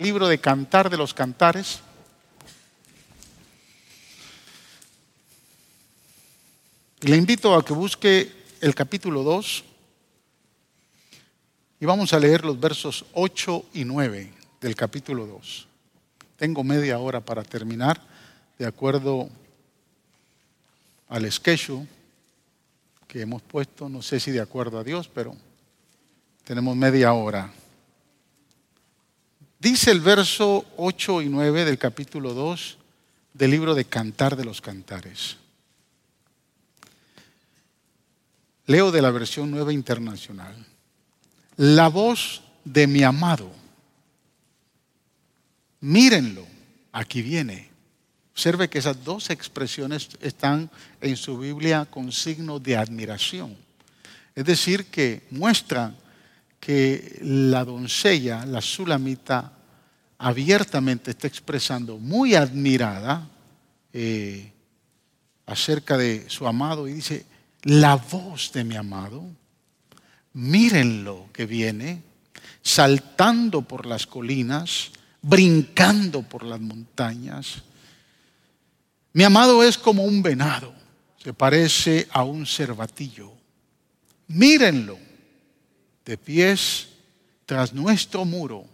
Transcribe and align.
libro 0.00 0.28
de 0.28 0.38
Cantar 0.38 0.88
de 0.88 0.96
los 0.96 1.12
Cantares. 1.12 1.80
Le 7.02 7.16
invito 7.16 7.54
a 7.54 7.62
que 7.62 7.74
busque 7.74 8.32
el 8.62 8.74
capítulo 8.74 9.22
2 9.22 9.64
y 11.80 11.84
vamos 11.84 12.14
a 12.14 12.18
leer 12.18 12.46
los 12.46 12.58
versos 12.58 13.04
8 13.12 13.66
y 13.74 13.84
9 13.84 14.32
del 14.62 14.74
capítulo 14.74 15.26
2. 15.26 15.66
Tengo 16.36 16.64
media 16.64 16.98
hora 16.98 17.20
para 17.20 17.44
terminar, 17.44 18.00
de 18.58 18.66
acuerdo 18.66 19.28
al 21.08 21.30
schedule 21.30 21.86
que 23.06 23.20
hemos 23.20 23.42
puesto, 23.42 23.90
no 23.90 24.00
sé 24.00 24.18
si 24.18 24.30
de 24.30 24.40
acuerdo 24.40 24.78
a 24.78 24.84
Dios, 24.84 25.10
pero 25.12 25.36
tenemos 26.44 26.74
media 26.74 27.12
hora. 27.12 27.52
Dice 29.60 29.90
el 29.90 30.00
verso 30.00 30.64
8 30.78 31.20
y 31.20 31.28
9 31.28 31.66
del 31.66 31.76
capítulo 31.76 32.32
2 32.32 32.78
del 33.34 33.50
libro 33.50 33.74
de 33.74 33.84
Cantar 33.84 34.34
de 34.34 34.46
los 34.46 34.62
Cantares. 34.62 35.36
Leo 38.64 38.90
de 38.90 39.02
la 39.02 39.10
versión 39.10 39.50
nueva 39.50 39.70
internacional. 39.74 40.56
La 41.58 41.88
voz 41.88 42.40
de 42.64 42.86
mi 42.86 43.02
amado. 43.02 43.52
Mírenlo, 45.80 46.46
aquí 46.90 47.20
viene. 47.20 47.68
Observe 48.32 48.70
que 48.70 48.78
esas 48.78 49.04
dos 49.04 49.28
expresiones 49.28 50.08
están 50.22 50.70
en 51.02 51.18
su 51.18 51.36
Biblia 51.36 51.84
con 51.84 52.12
signo 52.12 52.60
de 52.60 52.78
admiración. 52.78 53.54
Es 54.34 54.46
decir, 54.46 54.86
que 54.86 55.26
muestran 55.30 55.94
que 56.60 57.18
la 57.22 57.64
doncella, 57.64 58.44
la 58.44 58.60
sulamita, 58.60 59.52
abiertamente 60.18 61.12
está 61.12 61.26
expresando, 61.26 61.96
muy 61.96 62.34
admirada, 62.34 63.26
eh, 63.92 64.52
acerca 65.46 65.96
de 65.96 66.28
su 66.28 66.46
amado 66.46 66.86
y 66.86 66.92
dice, 66.92 67.24
la 67.62 67.96
voz 67.96 68.52
de 68.52 68.62
mi 68.62 68.76
amado, 68.76 69.24
mírenlo 70.34 71.28
que 71.32 71.46
viene, 71.46 72.02
saltando 72.62 73.62
por 73.62 73.86
las 73.86 74.06
colinas, 74.06 74.92
brincando 75.22 76.22
por 76.22 76.44
las 76.44 76.60
montañas. 76.60 77.62
Mi 79.14 79.24
amado 79.24 79.64
es 79.64 79.76
como 79.76 80.04
un 80.04 80.22
venado, 80.22 80.72
se 81.22 81.32
parece 81.32 82.06
a 82.12 82.22
un 82.22 82.46
cervatillo. 82.46 83.32
Mírenlo 84.28 85.09
de 86.04 86.16
pies 86.16 86.88
tras 87.46 87.72
nuestro 87.72 88.24
muro, 88.24 88.64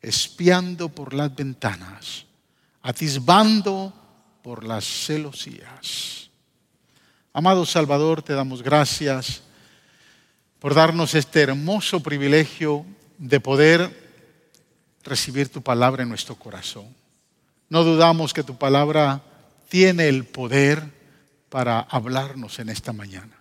espiando 0.00 0.88
por 0.88 1.12
las 1.12 1.34
ventanas, 1.34 2.24
atisbando 2.82 3.92
por 4.42 4.64
las 4.64 4.84
celosías. 4.84 6.30
Amado 7.32 7.66
Salvador, 7.66 8.22
te 8.22 8.32
damos 8.32 8.62
gracias 8.62 9.42
por 10.58 10.74
darnos 10.74 11.14
este 11.14 11.42
hermoso 11.42 12.00
privilegio 12.00 12.86
de 13.18 13.40
poder 13.40 14.06
recibir 15.04 15.48
tu 15.48 15.62
palabra 15.62 16.02
en 16.02 16.08
nuestro 16.08 16.36
corazón. 16.36 16.94
No 17.68 17.84
dudamos 17.84 18.32
que 18.32 18.42
tu 18.42 18.56
palabra 18.56 19.22
tiene 19.68 20.08
el 20.08 20.24
poder 20.24 20.82
para 21.48 21.80
hablarnos 21.80 22.58
en 22.58 22.68
esta 22.68 22.92
mañana, 22.92 23.36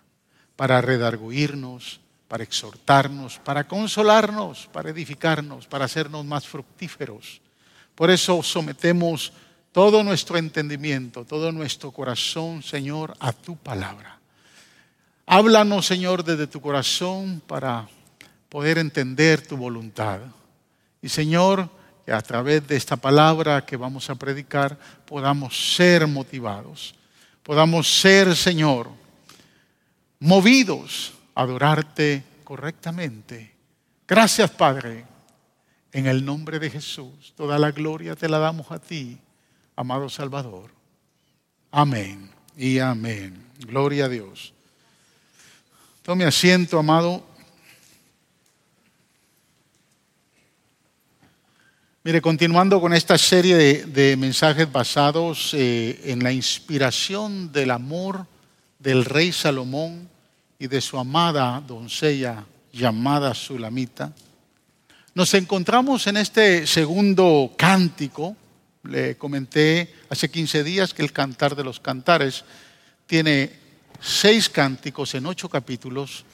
para 0.55 0.81
redarguirnos, 0.81 1.99
para 2.27 2.43
exhortarnos, 2.43 3.39
para 3.39 3.67
consolarnos, 3.67 4.67
para 4.71 4.89
edificarnos, 4.89 5.67
para 5.67 5.85
hacernos 5.85 6.25
más 6.25 6.47
fructíferos. 6.47 7.41
Por 7.93 8.09
eso 8.09 8.41
sometemos 8.41 9.31
todo 9.71 10.03
nuestro 10.03 10.37
entendimiento, 10.37 11.25
todo 11.25 11.51
nuestro 11.51 11.91
corazón, 11.91 12.63
Señor, 12.63 13.15
a 13.19 13.31
tu 13.31 13.55
palabra. 13.55 14.19
Háblanos, 15.25 15.85
Señor, 15.85 16.23
desde 16.23 16.47
tu 16.47 16.61
corazón 16.61 17.41
para 17.45 17.87
poder 18.49 18.77
entender 18.77 19.45
tu 19.45 19.57
voluntad. 19.57 20.19
Y, 21.01 21.09
Señor, 21.09 21.69
que 22.05 22.11
a 22.11 22.21
través 22.21 22.67
de 22.67 22.75
esta 22.75 22.95
palabra 22.95 23.65
que 23.65 23.77
vamos 23.77 24.09
a 24.09 24.15
predicar 24.15 24.77
podamos 25.05 25.75
ser 25.75 26.07
motivados, 26.07 26.95
podamos 27.43 27.87
ser, 27.99 28.35
Señor, 28.35 28.89
movidos 30.19 31.13
adorarte 31.35 32.23
correctamente. 32.43 33.53
Gracias, 34.07 34.49
Padre. 34.51 35.05
En 35.91 36.07
el 36.07 36.25
nombre 36.25 36.59
de 36.59 36.69
Jesús, 36.69 37.33
toda 37.37 37.57
la 37.57 37.71
gloria 37.71 38.15
te 38.15 38.27
la 38.27 38.37
damos 38.37 38.71
a 38.71 38.79
ti, 38.79 39.17
amado 39.75 40.09
Salvador. 40.09 40.71
Amén 41.71 42.29
y 42.57 42.79
amén. 42.79 43.45
Gloria 43.59 44.05
a 44.05 44.09
Dios. 44.09 44.53
Tome 46.01 46.25
asiento, 46.25 46.77
amado. 46.77 47.25
Mire, 52.03 52.21
continuando 52.21 52.79
con 52.79 52.93
esta 52.93 53.17
serie 53.17 53.55
de, 53.85 54.15
mensajes 54.15 54.71
basados 54.71 55.53
eh, 55.53 55.99
en 56.03 56.21
la 56.23 56.31
inspiración 56.31 57.51
del 57.51 57.71
amor 57.71 58.27
del 58.77 59.05
rey 59.05 59.31
Salomón, 59.31 60.07
y 60.59 60.67
de 60.67 60.81
su 60.81 60.97
amada 60.97 61.61
doncella 61.65 62.45
llamada 62.71 63.33
Sulamita, 63.33 64.13
nos 65.13 65.33
encontramos 65.33 66.07
en 66.07 66.17
este 66.17 66.67
segundo 66.67 67.53
cántico. 67.57 68.35
Le 68.83 69.17
comenté 69.17 69.93
hace 70.09 70.29
15 70.29 70.63
días 70.63 70.93
que 70.93 71.01
el 71.01 71.13
Cantar 71.13 71.55
de 71.55 71.63
los 71.63 71.79
Cantares 71.79 72.43
tiene 73.07 73.51
seis 74.01 74.49
cánticos 74.49 75.15
en 75.15 75.25
ocho 75.25 75.49
capítulos 75.49 76.25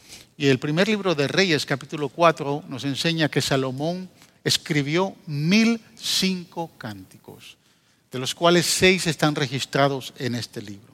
y 0.41 0.47
el 0.47 0.57
primer 0.57 0.87
libro 0.87 1.13
de 1.13 1.27
Reyes, 1.27 1.67
capítulo 1.67 2.09
4, 2.09 2.63
nos 2.67 2.83
enseña 2.83 3.29
que 3.29 3.41
Salomón 3.41 4.09
escribió 4.43 5.15
mil 5.27 5.79
cinco 5.95 6.71
cánticos, 6.79 7.57
de 8.11 8.17
los 8.17 8.33
cuales 8.33 8.65
seis 8.65 9.05
están 9.05 9.35
registrados 9.35 10.15
en 10.17 10.33
este 10.33 10.61
libro. 10.63 10.93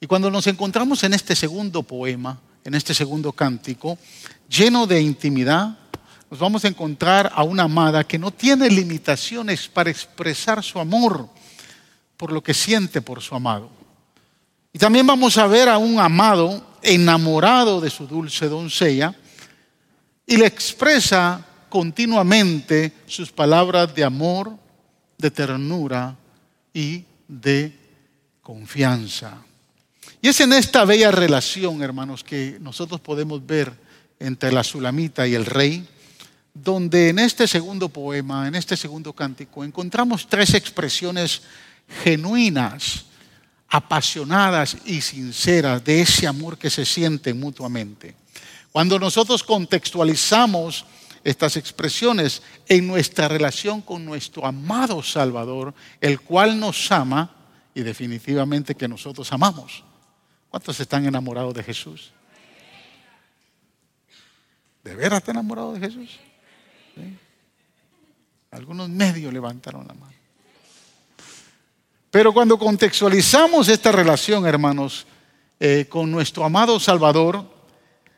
Y 0.00 0.06
cuando 0.06 0.30
nos 0.30 0.46
encontramos 0.46 1.04
en 1.04 1.12
este 1.12 1.36
segundo 1.36 1.82
poema, 1.82 2.40
en 2.64 2.74
este 2.74 2.94
segundo 2.94 3.32
cántico, 3.32 3.98
lleno 4.48 4.86
de 4.86 5.00
intimidad, 5.00 5.76
nos 6.30 6.38
vamos 6.38 6.64
a 6.64 6.68
encontrar 6.68 7.32
a 7.34 7.42
una 7.42 7.64
amada 7.64 8.04
que 8.04 8.18
no 8.18 8.30
tiene 8.30 8.70
limitaciones 8.70 9.66
para 9.66 9.90
expresar 9.90 10.62
su 10.62 10.78
amor 10.78 11.28
por 12.16 12.32
lo 12.32 12.42
que 12.42 12.54
siente 12.54 13.00
por 13.02 13.20
su 13.20 13.34
amado. 13.34 13.70
Y 14.72 14.78
también 14.78 15.06
vamos 15.06 15.38
a 15.38 15.46
ver 15.46 15.68
a 15.68 15.78
un 15.78 15.98
amado 15.98 16.64
enamorado 16.82 17.80
de 17.80 17.90
su 17.90 18.06
dulce 18.06 18.48
doncella 18.48 19.14
y 20.26 20.36
le 20.36 20.46
expresa 20.46 21.44
continuamente 21.68 22.92
sus 23.06 23.32
palabras 23.32 23.92
de 23.94 24.04
amor, 24.04 24.52
de 25.18 25.30
ternura 25.30 26.16
y 26.72 27.04
de 27.26 27.76
confianza. 28.42 29.38
Y 30.22 30.28
es 30.28 30.40
en 30.40 30.52
esta 30.52 30.84
bella 30.84 31.10
relación, 31.10 31.82
hermanos, 31.82 32.22
que 32.22 32.58
nosotros 32.60 33.00
podemos 33.00 33.44
ver 33.46 33.72
entre 34.18 34.52
la 34.52 34.62
Sulamita 34.62 35.26
y 35.26 35.34
el 35.34 35.46
rey, 35.46 35.88
donde 36.52 37.08
en 37.08 37.18
este 37.18 37.48
segundo 37.48 37.88
poema, 37.88 38.46
en 38.46 38.54
este 38.54 38.76
segundo 38.76 39.14
cántico, 39.14 39.64
encontramos 39.64 40.26
tres 40.28 40.52
expresiones 40.52 41.40
genuinas, 42.04 43.06
apasionadas 43.68 44.76
y 44.84 45.00
sinceras 45.00 45.82
de 45.82 46.02
ese 46.02 46.26
amor 46.26 46.58
que 46.58 46.68
se 46.68 46.84
siente 46.84 47.32
mutuamente. 47.32 48.14
Cuando 48.72 48.98
nosotros 48.98 49.42
contextualizamos 49.42 50.84
estas 51.24 51.56
expresiones 51.56 52.42
en 52.68 52.86
nuestra 52.86 53.26
relación 53.26 53.80
con 53.80 54.04
nuestro 54.04 54.44
amado 54.44 55.02
Salvador, 55.02 55.72
el 56.00 56.20
cual 56.20 56.60
nos 56.60 56.92
ama 56.92 57.30
y 57.74 57.80
definitivamente 57.80 58.74
que 58.74 58.88
nosotros 58.88 59.32
amamos. 59.32 59.84
¿Cuántos 60.50 60.80
están 60.80 61.06
enamorados 61.06 61.54
de 61.54 61.62
Jesús? 61.62 62.10
¿De 64.82 64.94
veras 64.96 65.20
están 65.20 65.36
enamorados 65.36 65.74
de 65.74 65.86
Jesús? 65.86 66.18
Algunos 68.50 68.88
medios 68.88 69.32
levantaron 69.32 69.86
la 69.86 69.94
mano. 69.94 70.12
Pero 72.10 72.32
cuando 72.32 72.58
contextualizamos 72.58 73.68
esta 73.68 73.92
relación, 73.92 74.44
hermanos, 74.44 75.06
eh, 75.60 75.86
con 75.88 76.10
nuestro 76.10 76.44
amado 76.44 76.80
Salvador, 76.80 77.44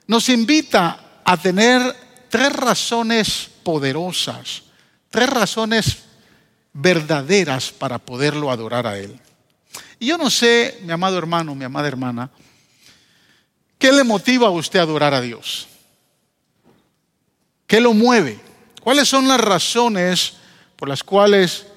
nos 0.06 0.30
invita 0.30 1.20
a 1.22 1.36
tener 1.36 1.82
tres 2.30 2.50
razones 2.54 3.50
poderosas, 3.62 4.62
tres 5.10 5.28
razones 5.28 6.04
verdaderas 6.72 7.70
para 7.70 7.98
poderlo 7.98 8.50
adorar 8.50 8.86
a 8.86 8.98
Él. 8.98 9.20
Y 10.02 10.06
yo 10.06 10.18
no 10.18 10.30
sé, 10.30 10.80
mi 10.82 10.90
amado 10.90 11.16
hermano, 11.16 11.54
mi 11.54 11.64
amada 11.64 11.86
hermana, 11.86 12.28
¿qué 13.78 13.92
le 13.92 14.02
motiva 14.02 14.48
a 14.48 14.50
usted 14.50 14.80
a 14.80 14.82
adorar 14.82 15.14
a 15.14 15.20
Dios? 15.20 15.68
¿Qué 17.68 17.80
lo 17.80 17.94
mueve? 17.94 18.40
¿Cuáles 18.82 19.06
son 19.06 19.28
las 19.28 19.40
razones 19.40 20.32
por 20.74 20.88
las 20.88 21.04
cuales 21.04 21.68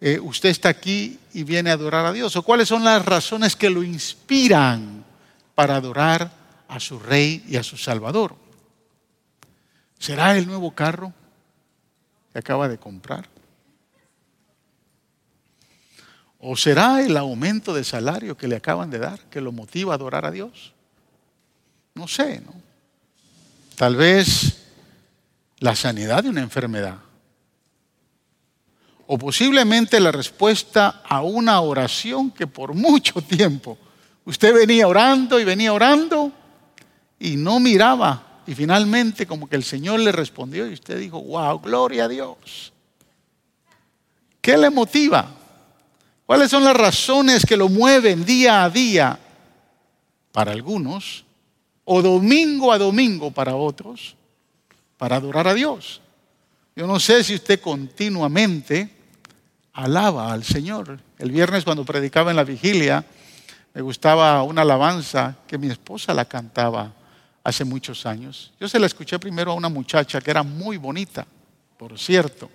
eh, 0.00 0.20
usted 0.20 0.50
está 0.50 0.68
aquí 0.68 1.18
y 1.34 1.42
viene 1.42 1.70
a 1.70 1.72
adorar 1.72 2.06
a 2.06 2.12
Dios? 2.12 2.36
¿O 2.36 2.44
cuáles 2.44 2.68
son 2.68 2.84
las 2.84 3.04
razones 3.04 3.56
que 3.56 3.70
lo 3.70 3.82
inspiran 3.82 5.04
para 5.56 5.74
adorar 5.74 6.30
a 6.68 6.78
su 6.78 7.00
Rey 7.00 7.44
y 7.48 7.56
a 7.56 7.64
su 7.64 7.76
Salvador? 7.76 8.36
¿Será 9.98 10.38
el 10.38 10.46
nuevo 10.46 10.76
carro 10.76 11.12
que 12.32 12.38
acaba 12.38 12.68
de 12.68 12.78
comprar? 12.78 13.28
¿O 16.40 16.56
será 16.56 17.02
el 17.02 17.16
aumento 17.16 17.74
de 17.74 17.82
salario 17.82 18.36
que 18.36 18.46
le 18.46 18.56
acaban 18.56 18.90
de 18.90 18.98
dar 18.98 19.18
que 19.28 19.40
lo 19.40 19.50
motiva 19.50 19.92
a 19.92 19.96
adorar 19.96 20.24
a 20.24 20.30
Dios? 20.30 20.72
No 21.94 22.06
sé, 22.06 22.40
¿no? 22.40 22.54
Tal 23.74 23.96
vez 23.96 24.56
la 25.58 25.74
sanidad 25.74 26.22
de 26.22 26.30
una 26.30 26.40
enfermedad. 26.40 26.98
O 29.06 29.18
posiblemente 29.18 29.98
la 29.98 30.12
respuesta 30.12 31.02
a 31.08 31.22
una 31.22 31.60
oración 31.60 32.30
que 32.30 32.46
por 32.46 32.74
mucho 32.74 33.20
tiempo 33.22 33.78
usted 34.24 34.54
venía 34.54 34.86
orando 34.86 35.40
y 35.40 35.44
venía 35.44 35.72
orando 35.72 36.30
y 37.18 37.36
no 37.36 37.58
miraba. 37.58 38.42
Y 38.46 38.54
finalmente 38.54 39.26
como 39.26 39.48
que 39.48 39.56
el 39.56 39.64
Señor 39.64 40.00
le 40.00 40.12
respondió 40.12 40.68
y 40.68 40.74
usted 40.74 40.98
dijo, 40.98 41.20
wow, 41.20 41.58
gloria 41.58 42.04
a 42.04 42.08
Dios. 42.08 42.72
¿Qué 44.40 44.56
le 44.56 44.70
motiva? 44.70 45.37
¿Cuáles 46.28 46.50
son 46.50 46.62
las 46.62 46.76
razones 46.76 47.46
que 47.46 47.56
lo 47.56 47.70
mueven 47.70 48.22
día 48.22 48.62
a 48.62 48.68
día 48.68 49.18
para 50.30 50.52
algunos 50.52 51.24
o 51.86 52.02
domingo 52.02 52.70
a 52.70 52.76
domingo 52.76 53.30
para 53.30 53.56
otros 53.56 54.14
para 54.98 55.16
adorar 55.16 55.48
a 55.48 55.54
Dios? 55.54 56.02
Yo 56.76 56.86
no 56.86 57.00
sé 57.00 57.24
si 57.24 57.34
usted 57.34 57.62
continuamente 57.62 58.90
alaba 59.72 60.30
al 60.30 60.44
Señor. 60.44 61.00
El 61.18 61.30
viernes 61.30 61.64
cuando 61.64 61.86
predicaba 61.86 62.28
en 62.28 62.36
la 62.36 62.44
vigilia 62.44 63.02
me 63.72 63.80
gustaba 63.80 64.42
una 64.42 64.60
alabanza 64.60 65.34
que 65.46 65.56
mi 65.56 65.68
esposa 65.68 66.12
la 66.12 66.26
cantaba 66.26 66.92
hace 67.42 67.64
muchos 67.64 68.04
años. 68.04 68.52
Yo 68.60 68.68
se 68.68 68.78
la 68.78 68.84
escuché 68.84 69.18
primero 69.18 69.52
a 69.52 69.54
una 69.54 69.70
muchacha 69.70 70.20
que 70.20 70.30
era 70.30 70.42
muy 70.42 70.76
bonita, 70.76 71.26
por 71.78 71.98
cierto. 71.98 72.50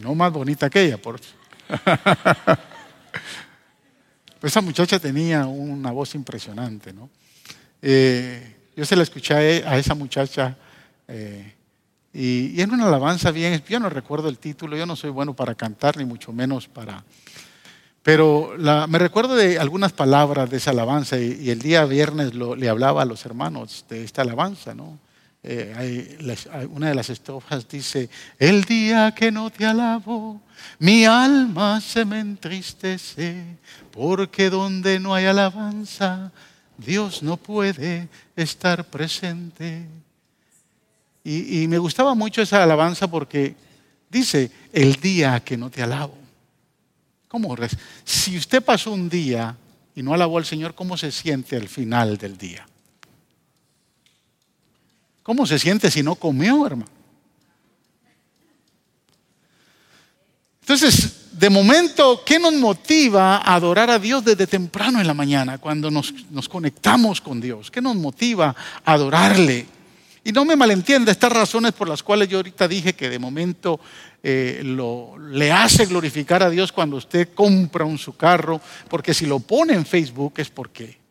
No 0.00 0.14
más 0.14 0.32
bonita 0.32 0.70
que 0.70 0.82
ella, 0.82 0.98
por 0.98 1.20
Esa 4.42 4.60
muchacha 4.60 4.98
tenía 4.98 5.46
una 5.46 5.90
voz 5.90 6.14
impresionante, 6.14 6.92
¿no? 6.92 7.08
Eh, 7.80 8.56
yo 8.76 8.84
se 8.84 8.96
la 8.96 9.02
escuché 9.02 9.34
a 9.34 9.78
esa 9.78 9.94
muchacha 9.94 10.56
eh, 11.08 11.54
y, 12.12 12.52
y, 12.56 12.60
en 12.60 12.72
una 12.72 12.86
alabanza 12.86 13.30
bien, 13.30 13.62
yo 13.68 13.80
no 13.80 13.88
recuerdo 13.88 14.28
el 14.28 14.38
título, 14.38 14.76
yo 14.76 14.86
no 14.86 14.96
soy 14.96 15.10
bueno 15.10 15.34
para 15.34 15.54
cantar, 15.54 15.96
ni 15.96 16.04
mucho 16.04 16.32
menos 16.32 16.68
para... 16.68 17.04
Pero 18.02 18.54
me 18.86 18.98
recuerdo 18.98 19.34
de 19.34 19.58
algunas 19.58 19.92
palabras 19.92 20.50
de 20.50 20.58
esa 20.58 20.72
alabanza 20.72 21.18
y, 21.18 21.48
el 21.48 21.60
día 21.60 21.86
viernes 21.86 22.34
le 22.34 22.68
hablaba 22.68 23.00
a 23.00 23.06
los 23.06 23.24
hermanos 23.24 23.86
de 23.88 24.04
esta 24.04 24.20
alabanza, 24.20 24.74
¿no? 24.74 24.98
Eh, 25.46 26.16
una 26.70 26.88
de 26.88 26.94
las 26.94 27.10
estrofas 27.10 27.68
dice, 27.68 28.08
el 28.38 28.64
día 28.64 29.12
que 29.14 29.30
no 29.30 29.50
te 29.50 29.66
alabo, 29.66 30.40
mi 30.78 31.04
alma 31.04 31.82
se 31.82 32.06
me 32.06 32.18
entristece, 32.18 33.44
porque 33.92 34.48
donde 34.48 34.98
no 34.98 35.14
hay 35.14 35.26
alabanza, 35.26 36.32
Dios 36.78 37.22
no 37.22 37.36
puede 37.36 38.08
estar 38.34 38.86
presente. 38.86 39.86
Y, 41.22 41.62
y 41.62 41.68
me 41.68 41.76
gustaba 41.76 42.14
mucho 42.14 42.40
esa 42.40 42.62
alabanza 42.62 43.06
porque 43.06 43.54
dice, 44.08 44.50
el 44.72 44.94
día 44.94 45.40
que 45.40 45.58
no 45.58 45.70
te 45.70 45.82
alabo. 45.82 46.16
¿Cómo? 47.28 47.54
Si 48.02 48.38
usted 48.38 48.64
pasó 48.64 48.92
un 48.92 49.10
día 49.10 49.54
y 49.94 50.02
no 50.02 50.14
alabó 50.14 50.38
al 50.38 50.46
Señor, 50.46 50.74
¿cómo 50.74 50.96
se 50.96 51.12
siente 51.12 51.56
al 51.56 51.68
final 51.68 52.16
del 52.16 52.38
día? 52.38 52.66
¿Cómo 55.24 55.46
se 55.46 55.58
siente 55.58 55.90
si 55.90 56.02
no 56.02 56.14
comió, 56.16 56.66
hermano? 56.66 56.90
Entonces, 60.60 61.30
de 61.32 61.48
momento, 61.48 62.22
¿qué 62.24 62.38
nos 62.38 62.52
motiva 62.52 63.38
a 63.38 63.54
adorar 63.54 63.90
a 63.90 63.98
Dios 63.98 64.22
desde 64.22 64.46
temprano 64.46 65.00
en 65.00 65.06
la 65.06 65.14
mañana, 65.14 65.56
cuando 65.56 65.90
nos, 65.90 66.12
conectamos 66.48 67.22
con 67.22 67.40
Dios? 67.40 67.70
¿Qué 67.70 67.80
nos 67.80 67.96
motiva 67.96 68.54
a 68.84 68.92
adorarle? 68.92 69.66
Y 70.24 70.30
no 70.30 70.44
me 70.44 70.56
malentienda 70.56 71.10
estas 71.10 71.32
razones 71.32 71.72
por 71.72 71.88
las 71.88 72.02
cuales 72.02 72.28
yo 72.28 72.36
ahorita 72.38 72.68
dije 72.68 72.92
que 72.92 73.08
de 73.08 73.18
momento 73.18 73.80
eh, 74.22 74.62
le 74.62 75.52
hace 75.52 75.86
glorificar 75.86 76.42
a 76.42 76.50
Dios 76.50 76.70
cuando 76.70 76.96
usted 76.96 77.30
compra 77.34 77.86
un 77.86 77.96
su 77.96 78.14
carro, 78.14 78.60
porque 78.90 79.14
si 79.14 79.24
lo 79.24 79.38
pone 79.38 79.72
en 79.72 79.86
Facebook 79.86 80.34
es 80.36 80.50
porque 80.50 81.03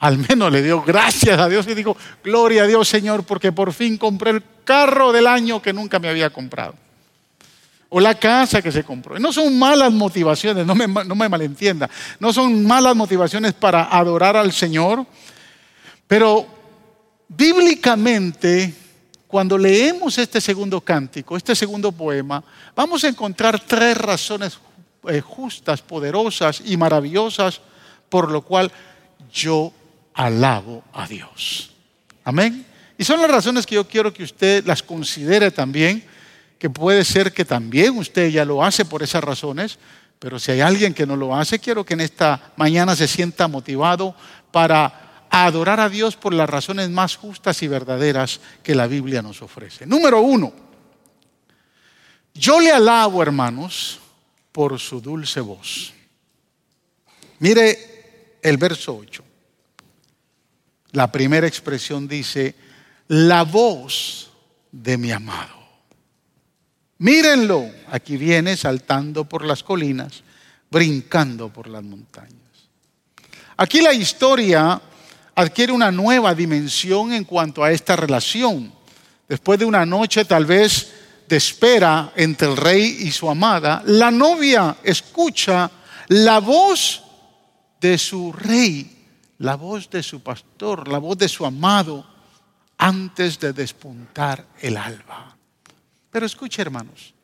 al 0.00 0.18
menos 0.18 0.50
le 0.50 0.62
dio 0.62 0.82
gracias 0.82 1.38
a 1.38 1.48
Dios 1.48 1.66
y 1.68 1.74
dijo, 1.74 1.96
gloria 2.24 2.64
a 2.64 2.66
Dios 2.66 2.88
Señor, 2.88 3.24
porque 3.24 3.52
por 3.52 3.72
fin 3.72 3.96
compré 3.98 4.30
el 4.30 4.42
carro 4.64 5.12
del 5.12 5.26
año 5.26 5.60
que 5.60 5.72
nunca 5.72 5.98
me 5.98 6.08
había 6.08 6.30
comprado. 6.30 6.74
O 7.90 8.00
la 8.00 8.14
casa 8.14 8.62
que 8.62 8.70
se 8.70 8.84
compró. 8.84 9.18
No 9.18 9.32
son 9.32 9.58
malas 9.58 9.92
motivaciones, 9.92 10.64
no 10.64 10.74
me, 10.74 10.86
no 10.86 11.14
me 11.14 11.28
malentienda. 11.28 11.90
No 12.20 12.32
son 12.32 12.64
malas 12.64 12.94
motivaciones 12.94 13.52
para 13.52 13.82
adorar 13.84 14.36
al 14.36 14.52
Señor. 14.52 15.04
Pero 16.06 16.46
bíblicamente, 17.28 18.72
cuando 19.26 19.58
leemos 19.58 20.16
este 20.18 20.40
segundo 20.40 20.80
cántico, 20.80 21.36
este 21.36 21.56
segundo 21.56 21.90
poema, 21.90 22.42
vamos 22.76 23.02
a 23.02 23.08
encontrar 23.08 23.58
tres 23.58 23.96
razones 23.96 24.58
eh, 25.08 25.20
justas, 25.20 25.82
poderosas 25.82 26.62
y 26.64 26.76
maravillosas 26.76 27.60
por 28.08 28.30
lo 28.30 28.42
cual 28.42 28.70
yo 29.32 29.72
alabo 30.14 30.84
a 30.92 31.06
Dios. 31.06 31.70
Amén. 32.24 32.66
Y 32.98 33.04
son 33.04 33.20
las 33.20 33.30
razones 33.30 33.66
que 33.66 33.76
yo 33.76 33.88
quiero 33.88 34.12
que 34.12 34.22
usted 34.22 34.64
las 34.66 34.82
considere 34.82 35.50
también, 35.50 36.04
que 36.58 36.68
puede 36.68 37.04
ser 37.04 37.32
que 37.32 37.44
también 37.44 37.96
usted 37.96 38.28
ya 38.28 38.44
lo 38.44 38.62
hace 38.62 38.84
por 38.84 39.02
esas 39.02 39.24
razones, 39.24 39.78
pero 40.18 40.38
si 40.38 40.52
hay 40.52 40.60
alguien 40.60 40.92
que 40.92 41.06
no 41.06 41.16
lo 41.16 41.34
hace, 41.34 41.58
quiero 41.58 41.84
que 41.84 41.94
en 41.94 42.02
esta 42.02 42.52
mañana 42.56 42.94
se 42.94 43.08
sienta 43.08 43.48
motivado 43.48 44.14
para 44.52 45.26
adorar 45.30 45.80
a 45.80 45.88
Dios 45.88 46.16
por 46.16 46.34
las 46.34 46.50
razones 46.50 46.90
más 46.90 47.16
justas 47.16 47.62
y 47.62 47.68
verdaderas 47.68 48.40
que 48.62 48.74
la 48.74 48.86
Biblia 48.86 49.22
nos 49.22 49.40
ofrece. 49.40 49.86
Número 49.86 50.20
uno, 50.20 50.52
yo 52.34 52.60
le 52.60 52.70
alabo, 52.70 53.22
hermanos, 53.22 53.98
por 54.52 54.78
su 54.78 55.00
dulce 55.00 55.40
voz. 55.40 55.94
Mire 57.38 58.38
el 58.42 58.56
verso 58.58 58.96
8. 58.96 59.29
La 60.92 61.10
primera 61.10 61.46
expresión 61.46 62.08
dice, 62.08 62.54
la 63.08 63.44
voz 63.44 64.30
de 64.72 64.96
mi 64.96 65.10
amado. 65.12 65.60
Mírenlo, 66.98 67.70
aquí 67.90 68.16
viene 68.16 68.56
saltando 68.56 69.24
por 69.24 69.44
las 69.44 69.62
colinas, 69.62 70.22
brincando 70.70 71.48
por 71.48 71.68
las 71.68 71.82
montañas. 71.82 72.34
Aquí 73.56 73.80
la 73.80 73.92
historia 73.92 74.80
adquiere 75.34 75.72
una 75.72 75.90
nueva 75.90 76.34
dimensión 76.34 77.12
en 77.12 77.24
cuanto 77.24 77.64
a 77.64 77.72
esta 77.72 77.96
relación. 77.96 78.72
Después 79.28 79.58
de 79.58 79.64
una 79.64 79.86
noche 79.86 80.24
tal 80.24 80.44
vez 80.44 80.92
de 81.28 81.36
espera 81.36 82.12
entre 82.16 82.48
el 82.48 82.56
rey 82.56 82.98
y 83.00 83.12
su 83.12 83.30
amada, 83.30 83.82
la 83.86 84.10
novia 84.10 84.76
escucha 84.82 85.70
la 86.08 86.40
voz 86.40 87.02
de 87.80 87.96
su 87.96 88.32
rey 88.32 88.99
la 89.40 89.56
voz 89.56 89.88
de 89.88 90.02
su 90.02 90.20
pastor, 90.20 90.86
la 90.86 90.98
voz 90.98 91.16
de 91.16 91.28
su 91.28 91.46
amado, 91.46 92.06
antes 92.76 93.38
de 93.38 93.54
despuntar 93.54 94.46
el 94.60 94.76
alba. 94.76 95.34
Pero 96.10 96.26
escuche, 96.26 96.60
hermanos, 96.60 97.14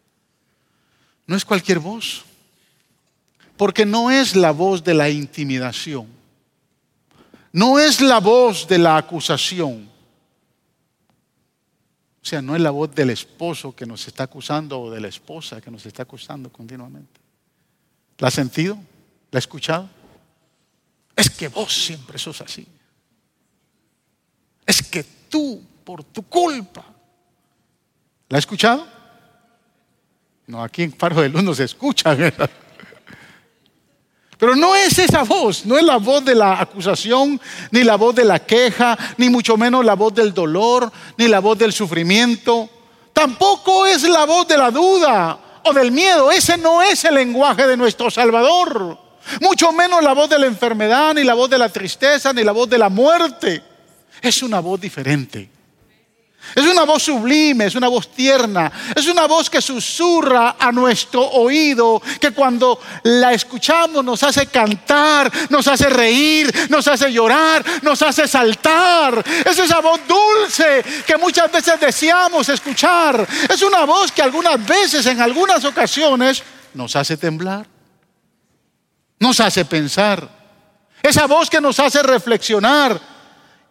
no 1.26 1.36
es 1.36 1.44
cualquier 1.44 1.78
voz, 1.78 2.24
porque 3.56 3.84
no 3.84 4.10
es 4.10 4.34
la 4.34 4.50
voz 4.50 4.82
de 4.82 4.94
la 4.94 5.10
intimidación, 5.10 6.06
no 7.52 7.78
es 7.78 8.00
la 8.00 8.18
voz 8.18 8.66
de 8.66 8.78
la 8.78 8.96
acusación, 8.96 9.90
o 12.22 12.24
sea, 12.28 12.40
no 12.40 12.56
es 12.56 12.62
la 12.62 12.70
voz 12.70 12.94
del 12.94 13.10
esposo 13.10 13.76
que 13.76 13.84
nos 13.84 14.08
está 14.08 14.24
acusando 14.24 14.80
o 14.80 14.90
de 14.90 15.02
la 15.02 15.08
esposa 15.08 15.60
que 15.60 15.70
nos 15.70 15.84
está 15.84 16.04
acusando 16.04 16.50
continuamente. 16.50 17.20
¿La 18.18 18.28
ha 18.28 18.30
sentido? 18.30 18.76
¿La 19.30 19.36
ha 19.36 19.38
escuchado? 19.38 19.95
Es 21.16 21.30
que 21.30 21.48
vos 21.48 21.72
siempre 21.72 22.18
sos 22.18 22.42
así. 22.42 22.66
Es 24.66 24.82
que 24.82 25.02
tú, 25.02 25.62
por 25.82 26.04
tu 26.04 26.22
culpa. 26.24 26.84
¿La 28.28 28.36
ha 28.36 28.38
escuchado? 28.38 28.86
No, 30.46 30.62
aquí 30.62 30.82
en 30.82 30.92
Faro 30.92 31.22
de 31.22 31.30
Luz 31.30 31.42
no 31.42 31.54
se 31.54 31.64
escucha. 31.64 32.14
Pero 34.38 34.54
no 34.54 34.76
es 34.76 34.98
esa 34.98 35.22
voz, 35.22 35.64
no 35.64 35.78
es 35.78 35.84
la 35.84 35.96
voz 35.96 36.22
de 36.24 36.34
la 36.34 36.60
acusación, 36.60 37.40
ni 37.70 37.82
la 37.82 37.96
voz 37.96 38.14
de 38.14 38.24
la 38.24 38.40
queja, 38.40 38.98
ni 39.16 39.30
mucho 39.30 39.56
menos 39.56 39.82
la 39.82 39.94
voz 39.94 40.14
del 40.14 40.34
dolor, 40.34 40.92
ni 41.16 41.26
la 41.26 41.40
voz 41.40 41.56
del 41.56 41.72
sufrimiento. 41.72 42.68
Tampoco 43.14 43.86
es 43.86 44.02
la 44.02 44.26
voz 44.26 44.46
de 44.46 44.58
la 44.58 44.70
duda 44.70 45.38
o 45.64 45.72
del 45.72 45.90
miedo. 45.90 46.30
Ese 46.30 46.58
no 46.58 46.82
es 46.82 47.02
el 47.06 47.14
lenguaje 47.14 47.66
de 47.66 47.78
nuestro 47.78 48.10
Salvador. 48.10 49.05
Mucho 49.40 49.72
menos 49.72 50.02
la 50.02 50.12
voz 50.12 50.28
de 50.28 50.38
la 50.38 50.46
enfermedad, 50.46 51.14
ni 51.14 51.24
la 51.24 51.34
voz 51.34 51.50
de 51.50 51.58
la 51.58 51.68
tristeza, 51.68 52.32
ni 52.32 52.44
la 52.44 52.52
voz 52.52 52.68
de 52.68 52.78
la 52.78 52.88
muerte. 52.88 53.62
Es 54.22 54.42
una 54.42 54.60
voz 54.60 54.80
diferente. 54.80 55.56
Es 56.54 56.64
una 56.64 56.84
voz 56.84 57.02
sublime, 57.02 57.66
es 57.66 57.74
una 57.74 57.88
voz 57.88 58.08
tierna, 58.12 58.70
es 58.94 59.06
una 59.08 59.26
voz 59.26 59.50
que 59.50 59.60
susurra 59.60 60.56
a 60.58 60.70
nuestro 60.70 61.22
oído, 61.22 62.00
que 62.20 62.30
cuando 62.30 62.80
la 63.02 63.32
escuchamos 63.32 64.04
nos 64.04 64.22
hace 64.22 64.46
cantar, 64.46 65.30
nos 65.50 65.66
hace 65.66 65.88
reír, 65.88 66.52
nos 66.70 66.86
hace 66.86 67.12
llorar, 67.12 67.64
nos 67.82 68.00
hace 68.02 68.28
saltar. 68.28 69.24
Es 69.44 69.58
esa 69.58 69.80
voz 69.80 70.00
dulce 70.06 70.84
que 71.06 71.16
muchas 71.16 71.50
veces 71.50 71.80
deseamos 71.80 72.48
escuchar. 72.48 73.26
Es 73.52 73.60
una 73.62 73.84
voz 73.84 74.12
que 74.12 74.22
algunas 74.22 74.64
veces, 74.64 75.04
en 75.06 75.20
algunas 75.20 75.64
ocasiones, 75.64 76.42
nos 76.74 76.94
hace 76.94 77.16
temblar, 77.16 77.66
nos 79.18 79.40
hace 79.40 79.64
pensar. 79.64 80.28
Esa 81.02 81.26
voz 81.26 81.48
que 81.48 81.60
nos 81.60 81.78
hace 81.80 82.02
reflexionar 82.02 83.00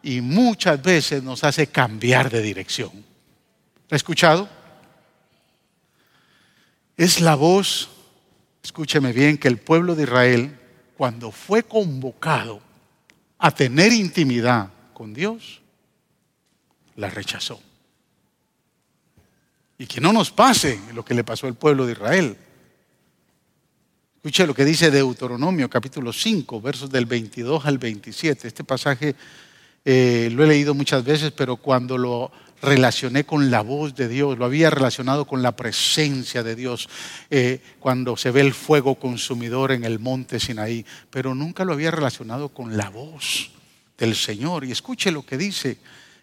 y 0.02 0.22
muchas 0.22 0.82
veces 0.82 1.24
nos 1.24 1.44
hace 1.44 1.68
cambiar 1.68 2.30
de 2.30 2.42
dirección. 2.42 3.04
¿Ha 3.90 3.96
escuchado? 3.96 4.48
Es 6.98 7.20
la 7.20 7.36
voz, 7.36 7.90
escúcheme 8.64 9.12
bien, 9.12 9.38
que 9.38 9.48
el 9.48 9.58
pueblo 9.58 9.96
de 9.96 10.04
Israel, 10.04 10.60
cuando 10.98 11.32
fue 11.32 11.64
convocado 11.64 12.62
a 13.38 13.52
tener 13.52 13.92
intimidad 13.92 14.70
con 14.94 15.14
Dios, 15.14 15.62
la 16.96 17.10
rechazó. 17.10 17.62
Y 19.78 19.88
que 19.88 20.00
no 20.00 20.14
nos 20.14 20.32
pase 20.32 20.80
lo 20.94 21.04
que 21.04 21.14
le 21.14 21.24
pasó 21.24 21.48
al 21.48 21.56
pueblo 21.56 21.86
de 21.86 21.92
Israel. 21.92 22.38
Escuche 24.26 24.48
lo 24.48 24.56
que 24.56 24.66
dice 24.66 24.90
Deuteronomio 24.90 25.70
capítulo 25.70 26.12
5, 26.12 26.60
versos 26.60 26.90
del 26.90 27.06
22 27.06 27.64
al 27.68 27.78
27. 27.78 28.48
Este 28.48 28.64
pasaje 28.64 29.16
eh, 29.86 30.30
lo 30.32 30.44
he 30.44 30.48
leído 30.48 30.74
muchas 30.74 31.04
veces, 31.04 31.30
pero 31.30 31.58
cuando 31.58 31.96
lo 31.96 32.32
relacioné 32.60 33.24
con 33.24 33.52
la 33.52 33.62
voz 33.62 33.94
de 33.94 34.08
Dios, 34.08 34.36
lo 34.40 34.46
había 34.46 34.72
relacionado 34.72 35.26
con 35.26 35.44
la 35.44 35.56
presencia 35.56 36.42
de 36.42 36.56
Dios, 36.56 36.90
eh, 37.30 37.62
cuando 37.80 38.18
se 38.18 38.32
ve 38.32 38.42
el 38.42 38.56
fuego 38.56 38.96
consumidor 38.96 39.72
en 39.72 39.84
el 39.84 40.00
monte 40.00 40.40
Sinaí, 40.40 40.84
pero 41.12 41.36
nunca 41.36 41.64
lo 41.64 41.74
había 41.74 41.92
relacionado 41.92 42.50
con 42.50 42.76
la 42.76 42.90
voz 42.90 43.52
del 43.96 44.16
Señor. 44.16 44.66
Y 44.66 44.72
escuche 44.72 45.12
lo 45.12 45.24
que 45.24 45.38
dice 45.38 45.78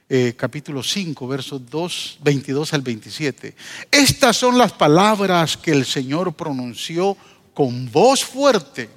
eh, 0.08 0.34
capítulo 0.36 0.82
5, 0.82 1.28
versos 1.28 1.70
2, 1.70 2.18
22 2.24 2.74
al 2.74 2.82
27. 2.82 3.54
Estas 3.92 4.36
son 4.36 4.58
las 4.58 4.72
palabras 4.72 5.56
que 5.56 5.70
el 5.70 5.86
Señor 5.86 6.34
pronunció 6.34 7.16
con 7.54 7.90
voz 7.90 8.24
fuerte, 8.24 8.88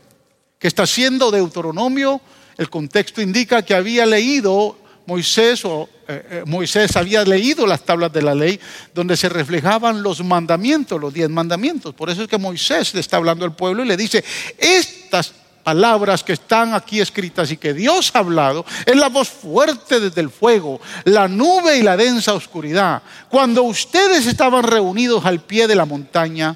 que 0.59 0.67
está 0.67 0.83
haciendo 0.83 1.31
Deuteronomio 1.31 2.21
el 2.57 2.69
contexto 2.69 3.21
indica 3.21 3.61
que 3.63 3.75
había 3.75 4.05
leído 4.05 4.77
Moisés 5.05 5.65
o 5.65 5.89
eh, 6.07 6.27
eh, 6.29 6.43
Moisés 6.45 6.95
había 6.95 7.23
leído 7.23 7.67
las 7.67 7.81
tablas 7.81 8.11
de 8.13 8.21
la 8.21 8.33
ley 8.33 8.59
donde 8.93 9.17
se 9.17 9.29
reflejaban 9.29 10.01
los 10.01 10.23
mandamientos, 10.23 10.99
los 10.99 11.13
diez 11.13 11.29
mandamientos. 11.29 11.93
Por 11.93 12.09
eso 12.09 12.23
es 12.23 12.27
que 12.27 12.37
Moisés 12.37 12.93
le 12.93 13.01
está 13.01 13.17
hablando 13.17 13.45
al 13.45 13.55
pueblo 13.55 13.83
y 13.83 13.87
le 13.87 13.97
dice, 13.97 14.23
estas 14.57 15.33
palabras 15.63 16.23
que 16.23 16.33
están 16.33 16.73
aquí 16.73 17.01
escritas 17.01 17.51
y 17.51 17.57
que 17.57 17.73
Dios 17.73 18.11
ha 18.13 18.19
hablado, 18.19 18.65
es 18.85 18.95
la 18.95 19.09
voz 19.09 19.29
fuerte 19.29 19.99
desde 19.99 20.21
el 20.21 20.29
fuego, 20.29 20.79
la 21.05 21.27
nube 21.27 21.77
y 21.77 21.83
la 21.83 21.97
densa 21.97 22.33
oscuridad. 22.33 23.01
Cuando 23.29 23.63
ustedes 23.63 24.27
estaban 24.27 24.63
reunidos 24.63 25.25
al 25.25 25.41
pie 25.41 25.67
de 25.67 25.75
la 25.75 25.85
montaña, 25.85 26.55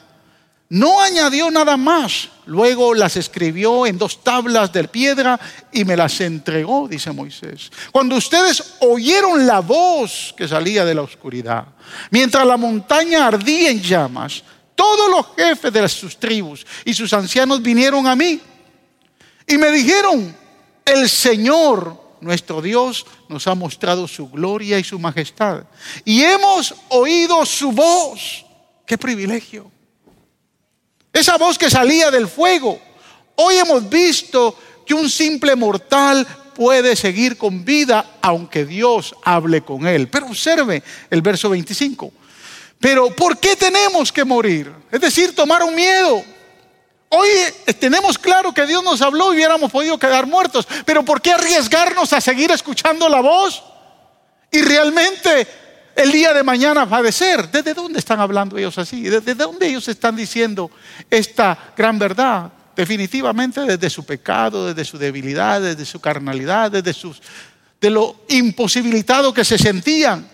no 0.69 1.01
añadió 1.01 1.49
nada 1.49 1.77
más. 1.77 2.29
Luego 2.45 2.93
las 2.93 3.15
escribió 3.15 3.85
en 3.85 3.97
dos 3.97 4.23
tablas 4.23 4.71
de 4.71 4.87
piedra 4.87 5.39
y 5.71 5.83
me 5.83 5.97
las 5.97 6.21
entregó, 6.21 6.87
dice 6.87 7.11
Moisés. 7.11 7.71
Cuando 7.91 8.15
ustedes 8.15 8.75
oyeron 8.79 9.45
la 9.45 9.59
voz 9.59 10.33
que 10.37 10.47
salía 10.47 10.85
de 10.85 10.95
la 10.95 11.01
oscuridad, 11.01 11.65
mientras 12.11 12.45
la 12.45 12.57
montaña 12.57 13.27
ardía 13.27 13.71
en 13.71 13.81
llamas, 13.81 14.43
todos 14.75 15.09
los 15.09 15.35
jefes 15.35 15.73
de 15.73 15.89
sus 15.89 16.17
tribus 16.17 16.65
y 16.85 16.93
sus 16.93 17.11
ancianos 17.13 17.61
vinieron 17.61 18.07
a 18.07 18.15
mí 18.15 18.39
y 19.45 19.57
me 19.57 19.71
dijeron, 19.71 20.35
el 20.85 21.09
Señor, 21.09 21.99
nuestro 22.21 22.61
Dios, 22.61 23.05
nos 23.27 23.47
ha 23.47 23.55
mostrado 23.55 24.07
su 24.07 24.29
gloria 24.29 24.77
y 24.79 24.83
su 24.83 24.99
majestad. 24.99 25.63
Y 26.05 26.21
hemos 26.23 26.75
oído 26.89 27.45
su 27.45 27.71
voz. 27.71 28.45
¡Qué 28.85 28.97
privilegio! 28.97 29.71
Esa 31.11 31.37
voz 31.37 31.57
que 31.57 31.69
salía 31.69 32.11
del 32.11 32.27
fuego. 32.27 32.79
Hoy 33.35 33.55
hemos 33.55 33.89
visto 33.89 34.57
que 34.85 34.93
un 34.93 35.09
simple 35.09 35.55
mortal 35.55 36.25
puede 36.55 36.95
seguir 36.95 37.37
con 37.37 37.63
vida 37.63 38.17
aunque 38.21 38.65
Dios 38.65 39.15
hable 39.23 39.61
con 39.61 39.87
él. 39.87 40.07
Pero 40.07 40.27
observe 40.27 40.83
el 41.09 41.21
verso 41.21 41.49
25. 41.49 42.11
Pero 42.79 43.15
¿por 43.15 43.37
qué 43.37 43.55
tenemos 43.55 44.11
que 44.11 44.23
morir? 44.23 44.71
Es 44.91 45.01
decir, 45.01 45.35
tomar 45.35 45.63
un 45.63 45.75
miedo. 45.75 46.23
Hoy 47.09 47.27
tenemos 47.79 48.17
claro 48.17 48.53
que 48.53 48.65
Dios 48.65 48.83
nos 48.83 49.01
habló 49.01 49.33
y 49.33 49.37
hubiéramos 49.37 49.71
podido 49.71 49.97
quedar 49.97 50.27
muertos. 50.27 50.67
Pero 50.85 51.03
¿por 51.03 51.21
qué 51.21 51.31
arriesgarnos 51.31 52.13
a 52.13 52.21
seguir 52.21 52.51
escuchando 52.51 53.09
la 53.09 53.19
voz? 53.19 53.63
Y 54.51 54.61
realmente 54.61 55.47
el 55.99 56.11
día 56.11 56.33
de 56.33 56.43
mañana 56.43 56.87
padecer. 56.87 57.51
¿Desde 57.51 57.73
dónde 57.73 57.99
están 57.99 58.19
hablando 58.19 58.57
ellos 58.57 58.77
así? 58.77 59.03
¿Desde 59.03 59.35
dónde 59.35 59.67
ellos 59.67 59.87
están 59.87 60.15
diciendo 60.15 60.71
esta 61.09 61.73
gran 61.75 61.99
verdad? 61.99 62.51
Definitivamente 62.75 63.61
desde 63.61 63.89
su 63.89 64.05
pecado, 64.05 64.67
desde 64.67 64.85
su 64.85 64.97
debilidad, 64.97 65.61
desde 65.61 65.85
su 65.85 65.99
carnalidad, 65.99 66.71
desde 66.71 66.93
sus, 66.93 67.21
de 67.81 67.89
lo 67.89 68.23
imposibilitado 68.29 69.33
que 69.33 69.43
se 69.43 69.57
sentían. 69.57 70.27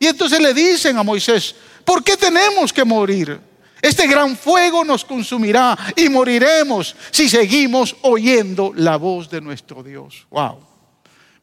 Y 0.00 0.06
entonces 0.06 0.40
le 0.40 0.52
dicen 0.52 0.98
a 0.98 1.04
Moisés, 1.04 1.54
¿por 1.84 2.02
qué 2.02 2.16
tenemos 2.16 2.72
que 2.72 2.84
morir? 2.84 3.40
Este 3.80 4.08
gran 4.08 4.36
fuego 4.36 4.82
nos 4.84 5.04
consumirá 5.04 5.78
y 5.94 6.08
moriremos 6.08 6.96
si 7.12 7.28
seguimos 7.28 7.94
oyendo 8.02 8.72
la 8.74 8.96
voz 8.96 9.30
de 9.30 9.40
nuestro 9.40 9.82
Dios. 9.82 10.26
Wow. 10.30 10.73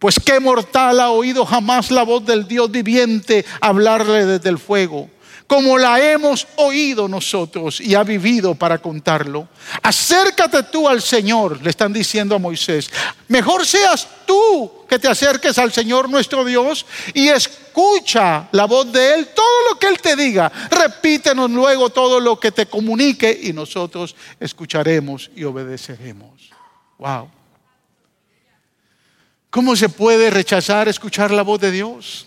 Pues 0.02 0.20
qué 0.20 0.40
mortal 0.40 1.00
ha 1.00 1.12
oído 1.12 1.46
jamás 1.46 1.92
la 1.92 2.02
voz 2.02 2.26
del 2.26 2.48
Dios 2.48 2.72
viviente 2.72 3.46
hablarle 3.60 4.26
desde 4.26 4.50
el 4.50 4.58
fuego, 4.58 5.08
como 5.46 5.78
la 5.78 6.02
hemos 6.02 6.48
oído 6.56 7.08
nosotros 7.08 7.80
y 7.80 7.94
ha 7.94 8.02
vivido 8.02 8.56
para 8.56 8.80
contarlo. 8.80 9.48
Acércate 9.84 10.64
tú 10.64 10.90
al 10.90 11.04
Señor, 11.04 11.62
le 11.62 11.70
están 11.70 11.94
diciendo 11.94 12.34
a 12.34 12.40
Moisés. 12.40 12.90
Mejor 13.28 13.64
seas 13.64 14.08
tú 14.26 14.72
que 14.90 14.98
te 14.98 15.08
acerques 15.08 15.60
al 15.60 15.72
Señor 15.72 16.10
nuestro 16.10 16.44
Dios 16.44 16.84
y 17.14 17.28
escucha 17.28 18.50
la 18.54 18.66
voz 18.66 18.92
de 18.92 19.14
Él, 19.14 19.28
todo 19.36 19.70
lo 19.70 19.78
que 19.78 19.86
Él 19.86 20.02
te 20.02 20.16
diga. 20.16 20.52
Repítenos 20.72 21.52
luego 21.52 21.92
todo 21.92 22.20
lo 22.20 22.40
que 22.40 22.52
te 22.52 22.66
comunique 22.66 23.40
y 23.44 23.54
nosotros 23.54 24.16
escucharemos 24.40 25.30
y 25.36 25.44
obedeceremos. 25.44 26.50
Wow. 26.98 27.41
¿Cómo 29.52 29.76
se 29.76 29.90
puede 29.90 30.30
rechazar 30.30 30.88
escuchar 30.88 31.30
la 31.30 31.44
voz 31.44 31.60
de 31.60 31.72
Dios? 31.72 32.26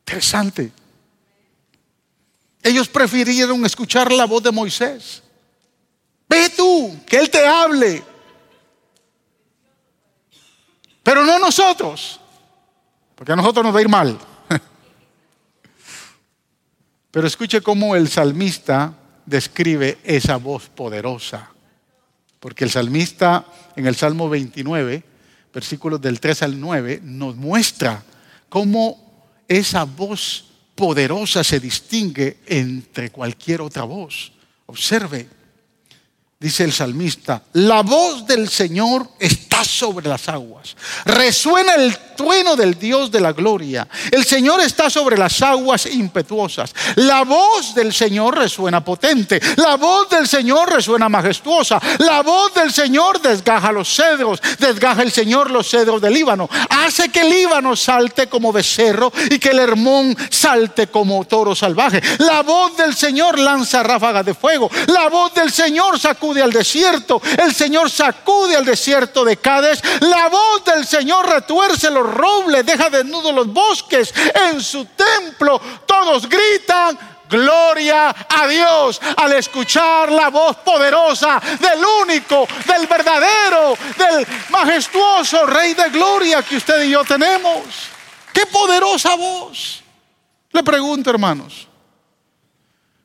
Interesante. 0.00 0.72
Ellos 2.62 2.88
prefirieron 2.88 3.64
escuchar 3.66 4.10
la 4.10 4.24
voz 4.24 4.42
de 4.42 4.50
Moisés. 4.50 5.22
Ve 6.26 6.48
tú, 6.48 6.98
que 7.06 7.18
Él 7.18 7.28
te 7.28 7.46
hable. 7.46 8.02
Pero 11.02 11.26
no 11.26 11.38
nosotros, 11.38 12.18
porque 13.14 13.32
a 13.32 13.36
nosotros 13.36 13.62
nos 13.62 13.74
va 13.74 13.78
a 13.80 13.82
ir 13.82 13.88
mal. 13.90 14.18
Pero 17.10 17.26
escuche 17.26 17.60
cómo 17.60 17.94
el 17.94 18.08
salmista 18.08 18.94
describe 19.26 19.98
esa 20.02 20.36
voz 20.36 20.70
poderosa. 20.70 21.53
Porque 22.44 22.64
el 22.64 22.70
salmista 22.70 23.46
en 23.74 23.86
el 23.86 23.96
Salmo 23.96 24.28
29, 24.28 25.02
versículos 25.54 25.98
del 25.98 26.20
3 26.20 26.42
al 26.42 26.60
9, 26.60 27.00
nos 27.02 27.36
muestra 27.36 28.04
cómo 28.50 29.32
esa 29.48 29.84
voz 29.84 30.44
poderosa 30.74 31.42
se 31.42 31.58
distingue 31.58 32.40
entre 32.44 33.08
cualquier 33.08 33.62
otra 33.62 33.84
voz. 33.84 34.30
Observe, 34.66 35.26
dice 36.44 36.62
el 36.62 36.74
salmista, 36.74 37.40
la 37.54 37.80
voz 37.80 38.26
del 38.26 38.50
Señor 38.50 39.08
está 39.18 39.64
sobre 39.64 40.06
las 40.06 40.28
aguas. 40.28 40.76
Resuena 41.06 41.74
el 41.74 41.96
trueno 42.14 42.54
del 42.54 42.78
Dios 42.78 43.10
de 43.10 43.20
la 43.20 43.32
gloria. 43.32 43.88
El 44.10 44.26
Señor 44.26 44.60
está 44.60 44.90
sobre 44.90 45.16
las 45.16 45.40
aguas 45.40 45.86
impetuosas. 45.86 46.74
La 46.96 47.24
voz 47.24 47.74
del 47.74 47.94
Señor 47.94 48.36
resuena 48.36 48.84
potente. 48.84 49.40
La 49.56 49.76
voz 49.76 50.10
del 50.10 50.28
Señor 50.28 50.70
resuena 50.70 51.08
majestuosa. 51.08 51.80
La 51.98 52.22
voz 52.22 52.52
del 52.52 52.70
Señor 52.70 53.22
desgaja 53.22 53.72
los 53.72 53.88
cedros. 53.88 54.40
Desgaja 54.58 55.02
el 55.02 55.12
Señor 55.12 55.50
los 55.50 55.68
cedros 55.68 56.02
del 56.02 56.12
Líbano. 56.12 56.48
Hace 56.68 57.08
que 57.08 57.22
el 57.22 57.30
Líbano 57.30 57.74
salte 57.74 58.28
como 58.28 58.52
becerro 58.52 59.10
y 59.30 59.38
que 59.38 59.48
el 59.48 59.60
Hermón 59.60 60.14
salte 60.28 60.88
como 60.88 61.24
toro 61.24 61.54
salvaje. 61.54 62.02
La 62.18 62.42
voz 62.42 62.76
del 62.76 62.94
Señor 62.94 63.38
lanza 63.38 63.82
ráfagas 63.82 64.26
de 64.26 64.34
fuego. 64.34 64.70
La 64.88 65.08
voz 65.08 65.32
del 65.32 65.50
Señor 65.50 65.98
sacude 65.98 66.33
al 66.42 66.52
desierto. 66.52 67.20
El 67.38 67.54
Señor 67.54 67.90
sacude 67.90 68.56
al 68.56 68.64
desierto 68.64 69.24
de 69.24 69.36
Cádiz. 69.36 69.80
La 70.00 70.28
voz 70.28 70.64
del 70.64 70.86
Señor 70.86 71.28
retuerce 71.28 71.90
los 71.90 72.06
robles, 72.06 72.64
deja 72.66 72.90
desnudos 72.90 73.34
los 73.34 73.52
bosques. 73.52 74.12
En 74.50 74.60
su 74.60 74.84
templo 74.86 75.60
todos 75.86 76.28
gritan. 76.28 77.14
Gloria 77.26 78.14
a 78.28 78.46
Dios 78.46 79.00
al 79.16 79.32
escuchar 79.32 80.12
la 80.12 80.28
voz 80.28 80.56
poderosa 80.56 81.40
del 81.58 81.82
único, 82.02 82.46
del 82.66 82.86
verdadero, 82.86 83.76
del 83.96 84.26
majestuoso 84.50 85.46
Rey 85.46 85.74
de 85.74 85.88
Gloria 85.88 86.42
que 86.42 86.58
usted 86.58 86.84
y 86.84 86.90
yo 86.90 87.02
tenemos. 87.02 87.62
¡Qué 88.32 88.46
poderosa 88.46 89.14
voz! 89.16 89.82
Le 90.52 90.62
pregunto, 90.62 91.10
hermanos, 91.10 91.66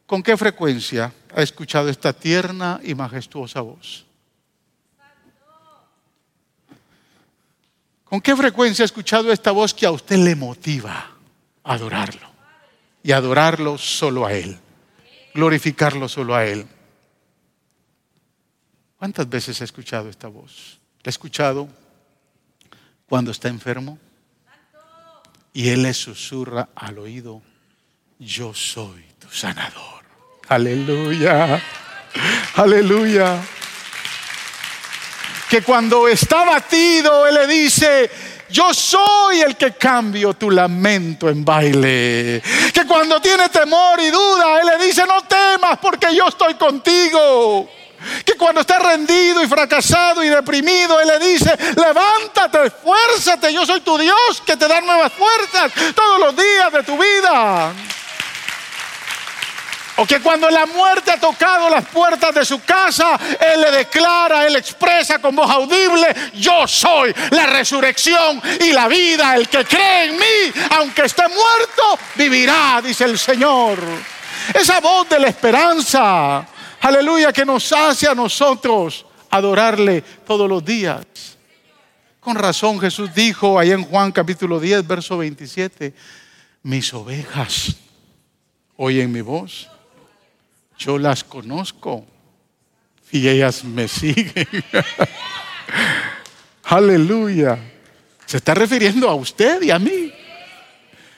¿con 0.09 0.23
qué 0.23 0.35
frecuencia 0.35 1.13
ha 1.35 1.41
escuchado 1.43 1.87
esta 1.87 2.13
tierna 2.13 2.79
y 2.83 2.95
majestuosa 2.95 3.61
voz? 3.61 4.07
¿Con 8.05 8.19
qué 8.19 8.35
frecuencia 8.35 8.81
ha 8.81 8.87
escuchado 8.87 9.31
esta 9.31 9.51
voz 9.51 9.71
que 9.71 9.85
a 9.85 9.91
usted 9.91 10.17
le 10.17 10.35
motiva 10.35 11.11
a 11.63 11.73
adorarlo? 11.73 12.27
Y 13.03 13.11
adorarlo 13.11 13.77
solo 13.77 14.25
a 14.25 14.33
Él, 14.33 14.57
glorificarlo 15.35 16.09
solo 16.09 16.35
a 16.35 16.43
Él. 16.43 16.65
¿Cuántas 18.97 19.29
veces 19.29 19.61
ha 19.61 19.65
escuchado 19.65 20.09
esta 20.09 20.27
voz? 20.27 20.79
¿La 21.03 21.09
ha 21.09 21.11
escuchado 21.11 21.69
cuando 23.07 23.29
está 23.29 23.47
enfermo? 23.47 23.99
Y 25.53 25.69
Él 25.69 25.83
le 25.83 25.93
susurra 25.93 26.69
al 26.73 26.97
oído, 26.97 27.43
yo 28.17 28.55
soy 28.55 29.05
tu 29.19 29.29
sanador. 29.29 29.98
Aleluya, 30.49 31.61
aleluya 32.55 33.39
que 35.49 35.63
cuando 35.63 36.07
está 36.07 36.45
batido, 36.45 37.25
Él 37.25 37.33
le 37.33 37.47
dice, 37.47 38.09
yo 38.49 38.71
soy 38.71 39.41
el 39.41 39.57
que 39.57 39.73
cambio 39.73 40.35
tu 40.35 40.51
lamento 40.51 41.27
en 41.27 41.43
baile. 41.43 42.41
Que 42.71 42.85
cuando 42.85 43.19
tiene 43.19 43.49
temor 43.49 43.99
y 43.99 44.11
duda, 44.11 44.61
Él 44.61 44.67
le 44.67 44.85
dice, 44.85 45.05
no 45.07 45.23
temas 45.23 45.79
porque 45.81 46.15
yo 46.15 46.27
estoy 46.27 46.53
contigo. 46.53 47.67
Que 48.23 48.33
cuando 48.33 48.61
está 48.61 48.77
rendido 48.77 49.43
y 49.43 49.47
fracasado 49.47 50.23
y 50.23 50.29
deprimido, 50.29 50.99
Él 51.01 51.07
le 51.07 51.19
dice, 51.19 51.51
levántate, 51.75 52.67
esfuérzate, 52.67 53.51
yo 53.51 53.65
soy 53.65 53.81
tu 53.81 53.97
Dios 53.97 54.43
que 54.45 54.55
te 54.55 54.67
da 54.67 54.79
nuevas 54.81 55.11
fuerzas 55.11 55.71
todos 55.95 56.19
los 56.19 56.35
días 56.35 56.71
de 56.71 56.83
tu 56.83 56.95
vida. 56.95 57.73
O 60.01 60.05
que 60.07 60.21
cuando 60.21 60.49
la 60.49 60.65
muerte 60.65 61.11
ha 61.11 61.19
tocado 61.19 61.69
las 61.69 61.85
puertas 61.87 62.33
de 62.33 62.45
su 62.45 62.63
casa, 62.63 63.19
Él 63.37 63.59
le 63.59 63.69
declara, 63.69 64.47
Él 64.47 64.55
expresa 64.55 65.19
con 65.19 65.35
voz 65.35 65.51
audible, 65.51 66.07
yo 66.35 66.65
soy 66.65 67.13
la 67.31 67.47
resurrección 67.47 68.41
y 68.61 68.71
la 68.71 68.87
vida. 68.87 69.35
El 69.35 69.49
que 69.49 69.65
cree 69.65 70.05
en 70.05 70.15
mí, 70.15 70.61
aunque 70.77 71.01
esté 71.01 71.23
muerto, 71.23 71.99
vivirá, 72.15 72.81
dice 72.81 73.03
el 73.03 73.19
Señor. 73.19 73.77
Esa 74.53 74.79
voz 74.79 75.09
de 75.09 75.19
la 75.19 75.27
esperanza, 75.27 76.47
aleluya, 76.79 77.33
que 77.33 77.43
nos 77.43 77.69
hace 77.73 78.07
a 78.07 78.15
nosotros 78.15 79.05
adorarle 79.29 80.01
todos 80.25 80.47
los 80.47 80.63
días. 80.63 81.03
Con 82.21 82.37
razón 82.37 82.79
Jesús 82.79 83.13
dijo 83.13 83.59
ahí 83.59 83.71
en 83.71 83.83
Juan 83.83 84.13
capítulo 84.13 84.61
10, 84.61 84.87
verso 84.87 85.17
27, 85.17 85.93
mis 86.63 86.93
ovejas 86.93 87.75
oyen 88.77 89.11
mi 89.11 89.19
voz 89.19 89.69
yo 90.79 90.97
las 90.97 91.25
conozco 91.25 92.05
y 93.11 93.27
ellas 93.27 93.63
me 93.65 93.87
siguen. 93.87 94.47
Aleluya. 96.63 97.59
Se 98.25 98.37
está 98.37 98.53
refiriendo 98.53 99.09
a 99.09 99.15
usted 99.15 99.61
y 99.61 99.71
a 99.71 99.77
mí. 99.77 100.11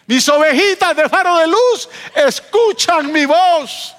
Mis 0.08 0.28
ovejitas 0.28 0.95
de 0.95 1.08
faro 1.08 1.38
de 1.38 1.47
luz 1.47 1.88
escuchan 2.15 3.12
mi 3.12 3.26
voz. 3.26 3.95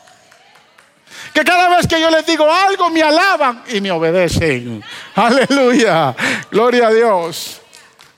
Que 1.32 1.44
cada 1.44 1.76
vez 1.76 1.86
que 1.86 2.00
yo 2.00 2.10
les 2.10 2.26
digo 2.26 2.50
algo 2.50 2.90
me 2.90 3.02
alaban 3.02 3.62
y 3.72 3.80
me 3.80 3.90
obedecen. 3.92 4.82
Aleluya. 5.14 6.14
Gloria 6.50 6.88
a 6.88 6.92
Dios. 6.92 7.60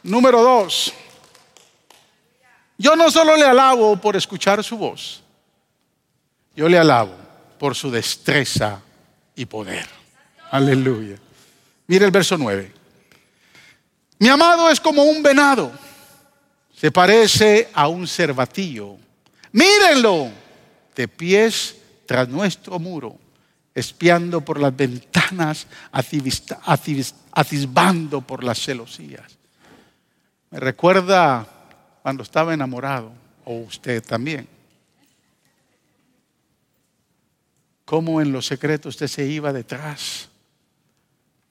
Número 0.02 0.42
dos. 0.42 0.94
Yo 2.78 2.96
no 2.96 3.11
solo 3.11 3.37
le 3.37 3.44
alabo 3.44 3.96
por 3.96 4.16
escuchar 4.16 4.64
su 4.64 4.78
voz. 4.78 5.22
Yo 6.57 6.68
le 6.68 6.78
alabo 6.78 7.23
por 7.64 7.74
su 7.74 7.90
destreza 7.90 8.79
y 9.35 9.46
poder. 9.46 9.87
Aleluya. 10.50 11.16
Mire 11.87 12.05
el 12.05 12.11
verso 12.11 12.37
9. 12.37 12.70
Mi 14.18 14.29
amado 14.29 14.68
es 14.68 14.79
como 14.79 15.05
un 15.05 15.22
venado. 15.22 15.72
Se 16.77 16.90
parece 16.90 17.70
a 17.72 17.88
un 17.88 18.07
cervatillo. 18.07 18.98
Mírenlo 19.53 20.29
de 20.94 21.09
pies 21.09 21.77
tras 22.05 22.29
nuestro 22.29 22.79
muro, 22.79 23.16
espiando 23.74 24.42
por 24.42 24.61
las 24.61 24.77
ventanas, 24.77 25.66
atisbando 27.33 28.20
por 28.20 28.44
las 28.44 28.61
celosías. 28.61 29.38
Me 30.50 30.61
recuerda 30.61 31.48
cuando 32.03 32.24
estaba 32.24 32.53
enamorado, 32.53 33.11
o 33.46 33.55
usted 33.55 34.05
también. 34.05 34.54
Cómo 37.85 38.20
en 38.20 38.33
los 38.33 38.47
secretos 38.47 38.94
usted 38.94 39.09
se 39.09 39.27
iba 39.27 39.53
detrás, 39.53 40.29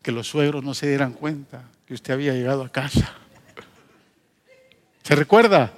que 0.01 0.11
los 0.11 0.27
suegros 0.27 0.63
no 0.63 0.73
se 0.73 0.87
dieran 0.87 1.13
cuenta 1.13 1.63
que 1.87 1.93
usted 1.93 2.13
había 2.13 2.33
llegado 2.33 2.63
a 2.63 2.69
casa. 2.69 3.13
¿Se 5.03 5.15
recuerda? 5.15 5.71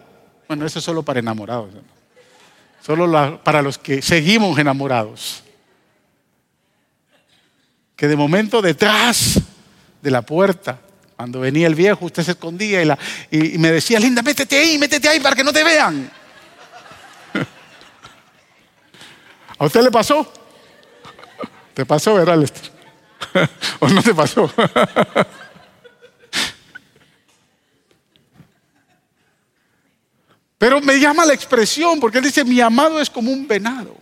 Bueno, 0.47 0.65
eso 0.65 0.79
es 0.79 0.85
solo 0.85 1.03
para 1.03 1.19
enamorados, 1.19 1.71
solo 2.85 3.41
para 3.43 3.61
los 3.61 3.77
que 3.77 4.01
seguimos 4.01 4.57
enamorados. 4.57 5.43
Que 7.95 8.07
de 8.07 8.15
momento 8.15 8.61
detrás 8.61 9.39
de 10.01 10.11
la 10.11 10.21
puerta, 10.21 10.79
cuando 11.15 11.39
venía 11.39 11.65
el 11.65 11.75
viejo, 11.75 12.05
usted 12.05 12.23
se 12.23 12.31
escondía 12.31 12.83
y, 13.31 13.55
y 13.55 13.57
me 13.57 13.71
decía, 13.71 13.99
Linda, 13.99 14.21
métete 14.21 14.57
ahí, 14.57 14.77
métete 14.77 15.07
ahí 15.07 15.19
para 15.19 15.35
que 15.35 15.43
no 15.43 15.53
te 15.53 15.63
vean. 15.63 16.11
¿A 19.57 19.65
usted 19.65 19.81
le 19.81 19.91
pasó? 19.91 20.44
¿Te 21.75 21.85
pasó, 21.85 22.15
verdad, 22.15 22.39
Lester? 22.39 22.71
¿O 23.79 23.89
no 23.89 24.01
te 24.01 24.15
pasó? 24.15 24.49
Pero 30.57 30.79
me 30.79 30.97
llama 30.97 31.25
la 31.25 31.33
expresión 31.33 31.99
porque 31.99 32.19
él 32.19 32.23
dice, 32.23 32.45
mi 32.45 32.61
amado 32.61 33.01
es 33.01 33.09
como 33.09 33.29
un 33.29 33.45
venado. 33.45 33.97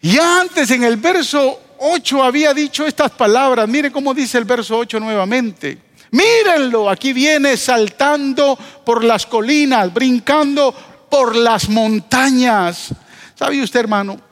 Y 0.00 0.18
antes 0.18 0.70
en 0.70 0.82
el 0.82 0.96
verso 0.96 1.60
8 1.78 2.22
había 2.22 2.54
dicho 2.54 2.86
estas 2.86 3.10
palabras. 3.10 3.68
Mire 3.68 3.92
cómo 3.92 4.14
dice 4.14 4.38
el 4.38 4.46
verso 4.46 4.78
8 4.78 4.98
nuevamente. 4.98 5.78
Mírenlo, 6.12 6.88
aquí 6.88 7.12
viene 7.12 7.58
saltando 7.58 8.58
por 8.82 9.04
las 9.04 9.26
colinas, 9.26 9.92
brincando 9.92 10.74
por 11.10 11.36
las 11.36 11.68
montañas. 11.68 12.94
¿Sabe 13.34 13.62
usted, 13.62 13.80
hermano? 13.80 14.25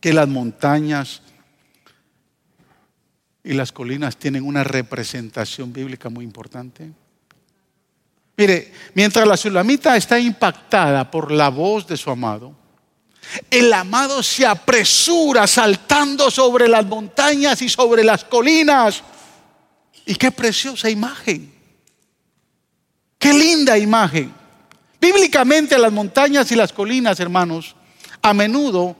Que 0.00 0.12
las 0.12 0.28
montañas 0.28 1.22
y 3.42 3.54
las 3.54 3.72
colinas 3.72 4.16
tienen 4.16 4.44
una 4.44 4.64
representación 4.64 5.72
bíblica 5.72 6.08
muy 6.08 6.24
importante? 6.24 6.90
Mire, 8.36 8.72
mientras 8.94 9.26
la 9.26 9.36
sulamita 9.36 9.96
está 9.96 10.18
impactada 10.18 11.10
por 11.10 11.30
la 11.30 11.48
voz 11.48 11.86
de 11.86 11.96
su 11.96 12.10
amado, 12.10 12.54
el 13.50 13.72
amado 13.72 14.22
se 14.22 14.46
apresura 14.46 15.46
saltando 15.46 16.30
sobre 16.30 16.68
las 16.68 16.84
montañas 16.86 17.60
y 17.62 17.68
sobre 17.68 18.04
las 18.04 18.24
colinas. 18.24 19.02
Y 20.04 20.14
qué 20.14 20.30
preciosa 20.30 20.88
imagen. 20.88 21.52
Qué 23.18 23.32
linda 23.32 23.76
imagen. 23.78 24.32
Bíblicamente 25.00 25.78
las 25.78 25.92
montañas 25.92 26.50
y 26.52 26.56
las 26.56 26.72
colinas, 26.72 27.18
hermanos, 27.20 27.74
a 28.22 28.32
menudo 28.32 28.96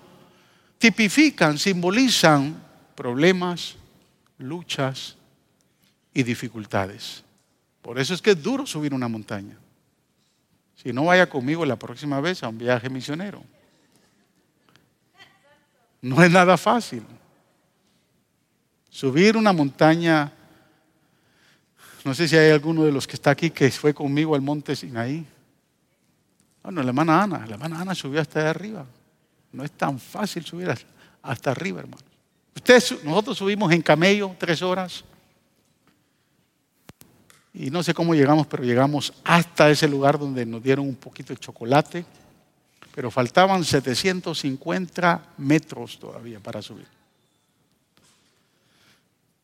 tipifican, 0.79 1.59
simbolizan 1.59 2.63
problemas, 2.95 3.77
luchas 4.39 5.17
y 6.13 6.23
dificultades. 6.23 7.23
Por 7.83 7.99
eso 7.99 8.15
es 8.15 8.23
que 8.23 8.33
es 8.33 8.43
duro 8.43 8.67
subir 8.67 8.93
una 8.93 9.09
montaña. 9.09 9.57
Si 10.75 10.93
no 10.93 11.05
vaya 11.05 11.29
conmigo 11.29 11.65
la 11.65 11.77
próxima 11.77 12.21
vez 12.21 12.43
a 12.43 12.49
un 12.49 12.59
viaje 12.59 12.91
misionero. 12.91 13.43
No 16.03 16.23
es 16.23 16.31
nada 16.31 16.57
fácil. 16.57 17.03
Subir 18.91 19.37
una 19.37 19.53
montaña, 19.53 20.33
no 22.05 22.15
sé 22.15 22.29
si 22.29 22.37
hay 22.37 22.51
alguno 22.51 22.85
de 22.85 22.93
los 22.93 23.07
que 23.07 23.15
está 23.15 23.31
aquí 23.31 23.51
que 23.51 23.71
fue 23.71 23.93
conmigo 23.93 24.35
al 24.35 24.41
monte 24.41 24.77
Sinaí. 24.77 25.27
Bueno, 26.63 26.83
la 26.83 26.89
hermana 26.89 27.23
Ana, 27.23 27.47
la 27.47 27.55
hermana 27.55 27.81
Ana 27.81 27.95
subió 27.95 28.21
hasta 28.21 28.41
allá 28.41 28.51
arriba. 28.51 28.87
No 29.57 29.65
es 29.65 29.73
tan 29.73 29.99
fácil 29.99 30.45
subir 30.45 30.69
hasta 31.23 31.51
arriba, 31.51 31.81
hermano. 31.81 32.03
Ustedes, 32.55 33.03
nosotros 33.03 33.39
subimos 33.39 33.73
en 33.73 33.81
camello 33.81 34.37
tres 34.39 34.61
horas. 34.61 35.03
Y 37.55 37.71
no 37.71 37.83
sé 37.83 37.95
cómo 37.95 38.15
llegamos, 38.15 38.47
pero 38.47 38.65
llegamos 38.65 39.15
hasta 39.25 39.71
ese 39.71 39.89
lugar 39.89 40.19
donde 40.19 40.45
nos 40.45 40.63
dieron 40.63 40.87
un 40.87 40.97
poquito 40.97 41.33
de 41.33 41.39
chocolate. 41.39 42.05
Pero 42.95 43.11
faltaban 43.11 43.65
750 43.65 45.23
metros 45.39 45.99
todavía 45.99 46.39
para 46.39 46.61
subir. 46.61 46.87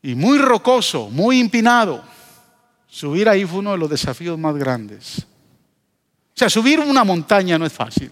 Y 0.03 0.13
muy 0.13 0.37
rocoso, 0.37 1.09
muy 1.09 1.39
empinado. 1.39 2.03
Subir 2.87 3.27
ahí 3.27 3.45
fue 3.45 3.59
uno 3.59 3.71
de 3.71 3.79
los 3.79 3.89
desafíos 3.89 4.37
más 4.37 4.55
grandes. 4.55 5.19
O 5.19 6.37
sea, 6.37 6.51
subir 6.51 6.79
una 6.79 7.03
montaña 7.03 7.57
no 7.57 7.65
es 7.65 7.73
fácil. 7.73 8.11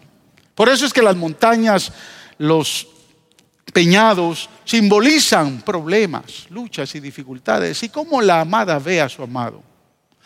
Por 0.56 0.70
eso 0.70 0.86
es 0.86 0.94
que 0.94 1.02
las 1.02 1.16
montañas, 1.16 1.92
los 2.38 2.88
peñados, 3.74 4.50
simbolizan 4.66 5.62
problemas, 5.62 6.46
luchas 6.50 6.94
y 6.96 7.00
dificultades. 7.00 7.82
Y 7.84 7.90
cómo 7.90 8.22
la 8.22 8.42
amada 8.42 8.80
ve 8.80 9.02
a 9.02 9.10
su 9.10 9.24
amado. 9.24 9.64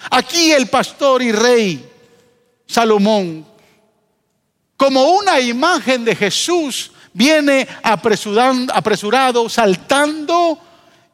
Aquí 0.10 0.52
el 0.52 0.68
pastor 0.68 1.22
y 1.22 1.32
rey 1.32 1.90
Salomón, 2.68 3.46
como 4.78 5.12
una 5.12 5.40
imagen 5.40 6.04
de 6.04 6.16
Jesús, 6.16 6.92
viene 7.14 7.68
apresurado, 7.84 9.48
saltando 9.48 10.60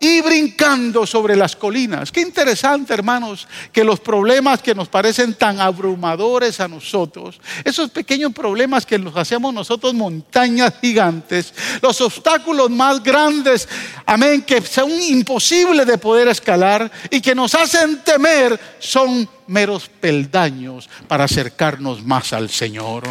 y 0.04 0.20
brincando 0.20 1.06
sobre 1.06 1.36
las 1.36 1.56
colinas. 1.56 2.12
Qué 2.12 2.22
interesante, 2.22 2.92
hermanos, 2.92 3.48
que 3.72 3.84
los 3.84 4.00
problemas 4.00 4.60
que 4.60 4.74
nos 4.74 4.90
parecen 4.90 5.36
tan 5.36 5.62
abrumadores 5.62 6.60
a 6.60 6.68
nosotros, 6.68 7.40
esos 7.64 7.92
pequeños 7.92 8.34
problemas 8.34 8.84
que 8.84 8.98
nos 8.98 9.16
hacemos 9.16 9.54
nosotros 9.54 9.94
montañas 9.94 10.74
gigantes, 10.82 11.54
los 11.84 12.02
obstáculos 12.02 12.72
más 12.72 13.04
grandes, 13.04 13.70
amén, 14.08 14.42
que 14.42 14.60
son 14.62 14.90
imposibles 14.90 15.86
de 15.86 16.00
poder 16.00 16.30
escalar 16.30 16.92
y 17.12 17.22
que 17.22 17.36
nos 17.36 17.54
hacen 17.54 18.02
temer, 18.04 18.60
son 18.80 19.30
meros 19.46 19.88
peldaños 19.88 20.90
para 21.08 21.26
acercarnos 21.26 22.04
más 22.04 22.34
al 22.34 22.50
Señor. 22.50 23.04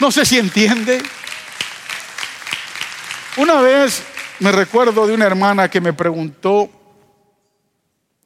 No 0.00 0.10
sé 0.10 0.24
si 0.24 0.38
entiende. 0.38 1.02
Una 3.36 3.60
vez 3.60 4.02
me 4.40 4.52
recuerdo 4.52 5.06
de 5.06 5.14
una 5.14 5.26
hermana 5.26 5.70
que 5.70 5.80
me 5.80 5.92
preguntó 5.92 6.70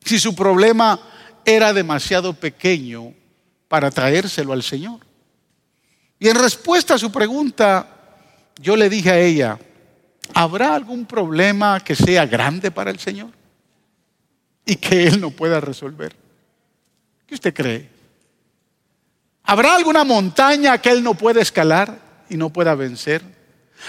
si 0.05 0.19
su 0.19 0.35
problema 0.35 1.01
era 1.45 1.73
demasiado 1.73 2.33
pequeño 2.33 3.15
para 3.69 3.91
traérselo 3.91 4.53
al 4.53 4.63
Señor. 4.63 5.01
Y 6.19 6.29
en 6.29 6.37
respuesta 6.37 6.95
a 6.95 6.99
su 6.99 7.11
pregunta, 7.11 7.87
yo 8.61 8.77
le 8.77 8.89
dije 8.89 9.11
a 9.11 9.19
ella, 9.19 9.59
¿habrá 10.35 10.75
algún 10.75 11.07
problema 11.07 11.81
que 11.81 11.95
sea 11.95 12.27
grande 12.27 12.71
para 12.71 12.91
el 12.91 12.99
Señor 12.99 13.31
y 14.67 14.77
que 14.77 15.07
Él 15.07 15.21
no 15.21 15.31
pueda 15.31 15.61
resolver? 15.61 16.15
¿Qué 17.27 17.35
usted 17.35 17.55
cree? 17.55 17.89
¿Habrá 19.45 19.77
alguna 19.77 20.05
montaña 20.05 20.79
que 20.79 20.91
Él 20.91 21.03
no 21.03 21.15
pueda 21.15 21.41
escalar 21.41 21.99
y 22.29 22.37
no 22.37 22.51
pueda 22.51 22.75
vencer? 22.75 23.40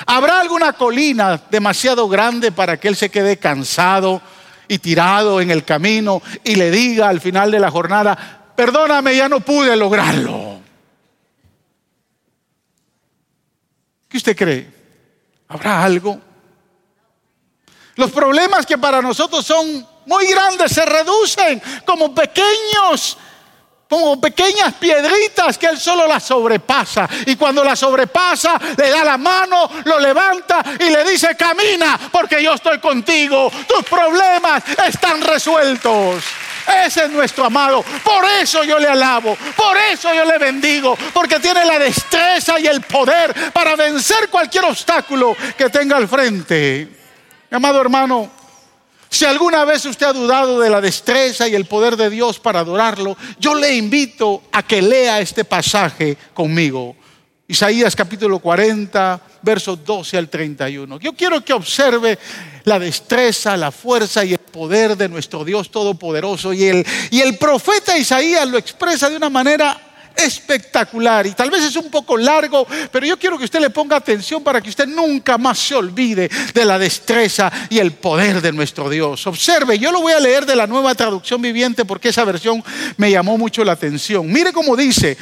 ¿Habrá 0.06 0.40
alguna 0.40 0.74
colina 0.74 1.42
demasiado 1.50 2.08
grande 2.08 2.52
para 2.52 2.80
que 2.80 2.88
él 2.88 2.96
se 2.96 3.10
quede 3.10 3.38
cansado 3.38 4.22
y 4.68 4.80
tirado 4.80 5.42
en 5.42 5.52
el 5.52 5.64
camino 5.64 6.22
y 6.44 6.56
le 6.56 6.72
diga 6.72 7.10
al 7.10 7.22
final 7.22 7.52
de 7.52 7.60
la 7.60 7.72
jornada, 7.72 8.54
perdóname, 8.56 9.16
ya 9.16 9.30
no 9.30 9.40
pude 9.42 9.76
lograrlo? 9.76 10.60
¿Qué 14.08 14.18
usted 14.18 14.36
cree? 14.36 14.70
¿Habrá 15.48 15.84
algo? 15.84 16.20
Los 17.96 18.12
problemas 18.12 18.66
que 18.66 18.78
para 18.78 19.02
nosotros 19.02 19.46
son 19.46 19.88
muy 20.06 20.28
grandes 20.28 20.72
se 20.72 20.86
reducen 20.86 21.62
como 21.86 22.14
pequeños 22.14 23.18
como 23.92 24.22
pequeñas 24.22 24.76
piedritas 24.76 25.58
que 25.58 25.66
él 25.66 25.78
solo 25.78 26.08
las 26.08 26.24
sobrepasa. 26.24 27.10
Y 27.26 27.36
cuando 27.36 27.62
las 27.62 27.78
sobrepasa, 27.78 28.58
le 28.78 28.90
da 28.90 29.04
la 29.04 29.18
mano, 29.18 29.70
lo 29.84 30.00
levanta 30.00 30.64
y 30.80 30.90
le 30.90 31.04
dice, 31.04 31.36
camina, 31.36 32.00
porque 32.10 32.42
yo 32.42 32.54
estoy 32.54 32.80
contigo. 32.80 33.52
Tus 33.68 33.84
problemas 33.84 34.64
están 34.88 35.20
resueltos. 35.20 36.24
Ese 36.86 37.04
es 37.04 37.12
nuestro 37.12 37.44
amado. 37.44 37.84
Por 38.02 38.24
eso 38.40 38.64
yo 38.64 38.80
le 38.80 38.88
alabo. 38.88 39.36
Por 39.58 39.76
eso 39.76 40.14
yo 40.14 40.24
le 40.24 40.38
bendigo. 40.38 40.98
Porque 41.14 41.42
tiene 41.42 41.66
la 41.66 41.78
destreza 41.78 42.58
y 42.62 42.68
el 42.68 42.80
poder 42.80 43.52
para 43.52 43.76
vencer 43.76 44.30
cualquier 44.30 44.64
obstáculo 44.64 45.36
que 45.58 45.70
tenga 45.70 45.98
al 45.98 46.08
frente. 46.08 46.88
amado 47.52 47.82
hermano, 47.82 48.32
si 49.12 49.26
alguna 49.26 49.66
vez 49.66 49.84
usted 49.86 50.06
ha 50.06 50.14
dudado 50.14 50.62
de 50.62 50.70
la 50.70 50.80
destreza 50.80 51.46
y 51.46 51.54
el 51.54 51.66
poder 51.66 51.98
de 51.98 52.10
Dios 52.10 52.40
para 52.40 52.62
adorarlo, 52.62 53.18
yo 53.40 53.54
le 53.56 53.76
invito 53.76 54.44
a 54.54 54.64
que 54.64 54.82
lea 54.82 55.20
este 55.20 55.44
pasaje 55.44 56.18
conmigo. 56.34 56.96
Isaías 57.46 57.94
capítulo 57.94 58.40
40, 58.40 59.20
versos 59.42 59.84
12 59.84 60.18
al 60.18 60.30
31. 60.30 60.98
Yo 61.00 61.12
quiero 61.12 61.44
que 61.44 61.52
observe 61.52 62.18
la 62.64 62.80
destreza, 62.80 63.58
la 63.58 63.72
fuerza 63.72 64.24
y 64.24 64.32
el 64.32 64.40
poder 64.40 64.96
de 64.96 65.10
nuestro 65.10 65.44
Dios 65.44 65.70
Todopoderoso. 65.72 66.54
Y 66.54 66.64
el, 66.64 66.86
y 67.10 67.20
el 67.20 67.38
profeta 67.38 67.98
Isaías 67.98 68.48
lo 68.48 68.58
expresa 68.58 69.10
de 69.10 69.18
una 69.18 69.30
manera 69.30 69.91
espectacular 70.16 71.28
y 71.28 71.32
tal 71.32 71.50
vez 71.50 71.64
es 71.64 71.76
un 71.76 71.90
poco 71.90 72.18
largo, 72.18 72.68
pero 72.92 73.06
yo 73.06 73.18
quiero 73.18 73.38
que 73.38 73.46
usted 73.46 73.60
le 73.60 73.70
ponga 73.70 73.96
atención 73.96 74.44
para 74.44 74.62
que 74.62 74.70
usted 74.70 74.88
nunca 74.88 75.38
más 75.38 75.60
se 75.60 75.76
olvide 75.76 76.30
de 76.54 76.66
la 76.66 76.78
destreza 76.78 77.52
y 77.70 77.80
el 77.80 77.94
poder 77.94 78.42
de 78.42 78.52
nuestro 78.52 78.90
Dios. 78.90 79.26
Observe, 79.28 79.80
yo 79.80 79.92
lo 79.92 80.02
voy 80.02 80.14
a 80.14 80.20
leer 80.20 80.46
de 80.46 80.56
la 80.56 80.68
nueva 80.68 80.96
traducción 80.96 81.42
viviente 81.42 81.86
porque 81.86 82.10
esa 82.10 82.24
versión 82.24 82.64
me 82.98 83.12
llamó 83.12 83.38
mucho 83.38 83.64
la 83.64 83.74
atención. 83.74 84.32
Mire 84.32 84.54
cómo 84.54 84.76
dice, 84.76 85.18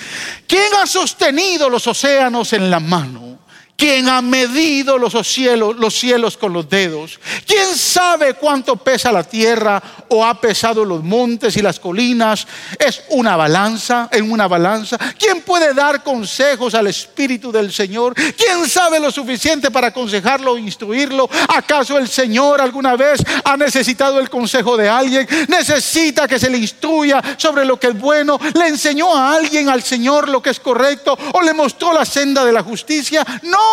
¿quién 0.47 0.73
ha 0.82 0.86
sostenido 0.86 1.69
los 1.69 1.86
océanos 1.88 2.54
en 2.54 2.69
la 2.69 2.80
mano? 2.80 3.39
¿Quién 3.79 4.09
ha 4.09 4.21
medido 4.21 4.97
los 4.97 5.15
cielos, 5.25 5.77
los 5.77 5.97
cielos 5.97 6.35
con 6.35 6.51
los 6.51 6.67
dedos? 6.67 7.17
¿Quién 7.47 7.77
sabe 7.77 8.33
cuánto 8.33 8.75
pesa 8.75 9.09
la 9.09 9.23
tierra 9.23 9.81
o 10.09 10.25
ha 10.25 10.33
pesado 10.41 10.83
los 10.83 11.01
montes 11.01 11.55
y 11.55 11.61
las 11.61 11.79
colinas? 11.79 12.45
¿Es 12.77 13.03
una 13.07 13.37
balanza 13.37 14.09
en 14.11 14.29
una 14.29 14.49
balanza? 14.49 14.97
¿Quién 15.17 15.43
puede 15.43 15.73
dar 15.73 16.03
consejos 16.03 16.75
al 16.75 16.87
Espíritu 16.87 17.53
del 17.53 17.71
Señor? 17.71 18.15
¿Quién 18.15 18.67
sabe 18.67 18.99
lo 18.99 19.11
suficiente 19.11 19.71
para 19.71 19.87
aconsejarlo 19.87 20.51
o 20.51 20.57
instruirlo? 20.57 21.29
¿Acaso 21.47 21.97
el 21.97 22.09
Señor 22.09 22.59
alguna 22.59 22.97
vez 22.97 23.21
ha 23.45 23.55
necesitado 23.55 24.19
el 24.19 24.29
consejo 24.29 24.75
de 24.75 24.89
alguien? 24.89 25.25
¿Necesita 25.47 26.27
que 26.27 26.37
se 26.37 26.49
le 26.49 26.57
instruya 26.57 27.23
sobre 27.37 27.63
lo 27.63 27.79
que 27.79 27.87
es 27.87 27.97
bueno? 27.97 28.37
¿Le 28.55 28.67
enseñó 28.67 29.15
a 29.15 29.33
alguien 29.35 29.69
al 29.69 29.83
Señor 29.83 30.27
lo 30.27 30.41
que 30.41 30.49
es 30.49 30.59
correcto 30.59 31.17
o 31.31 31.41
le 31.41 31.53
mostró 31.53 31.93
la 31.93 32.03
senda 32.03 32.43
de 32.43 32.51
la 32.51 32.61
justicia? 32.61 33.25
No 33.43 33.68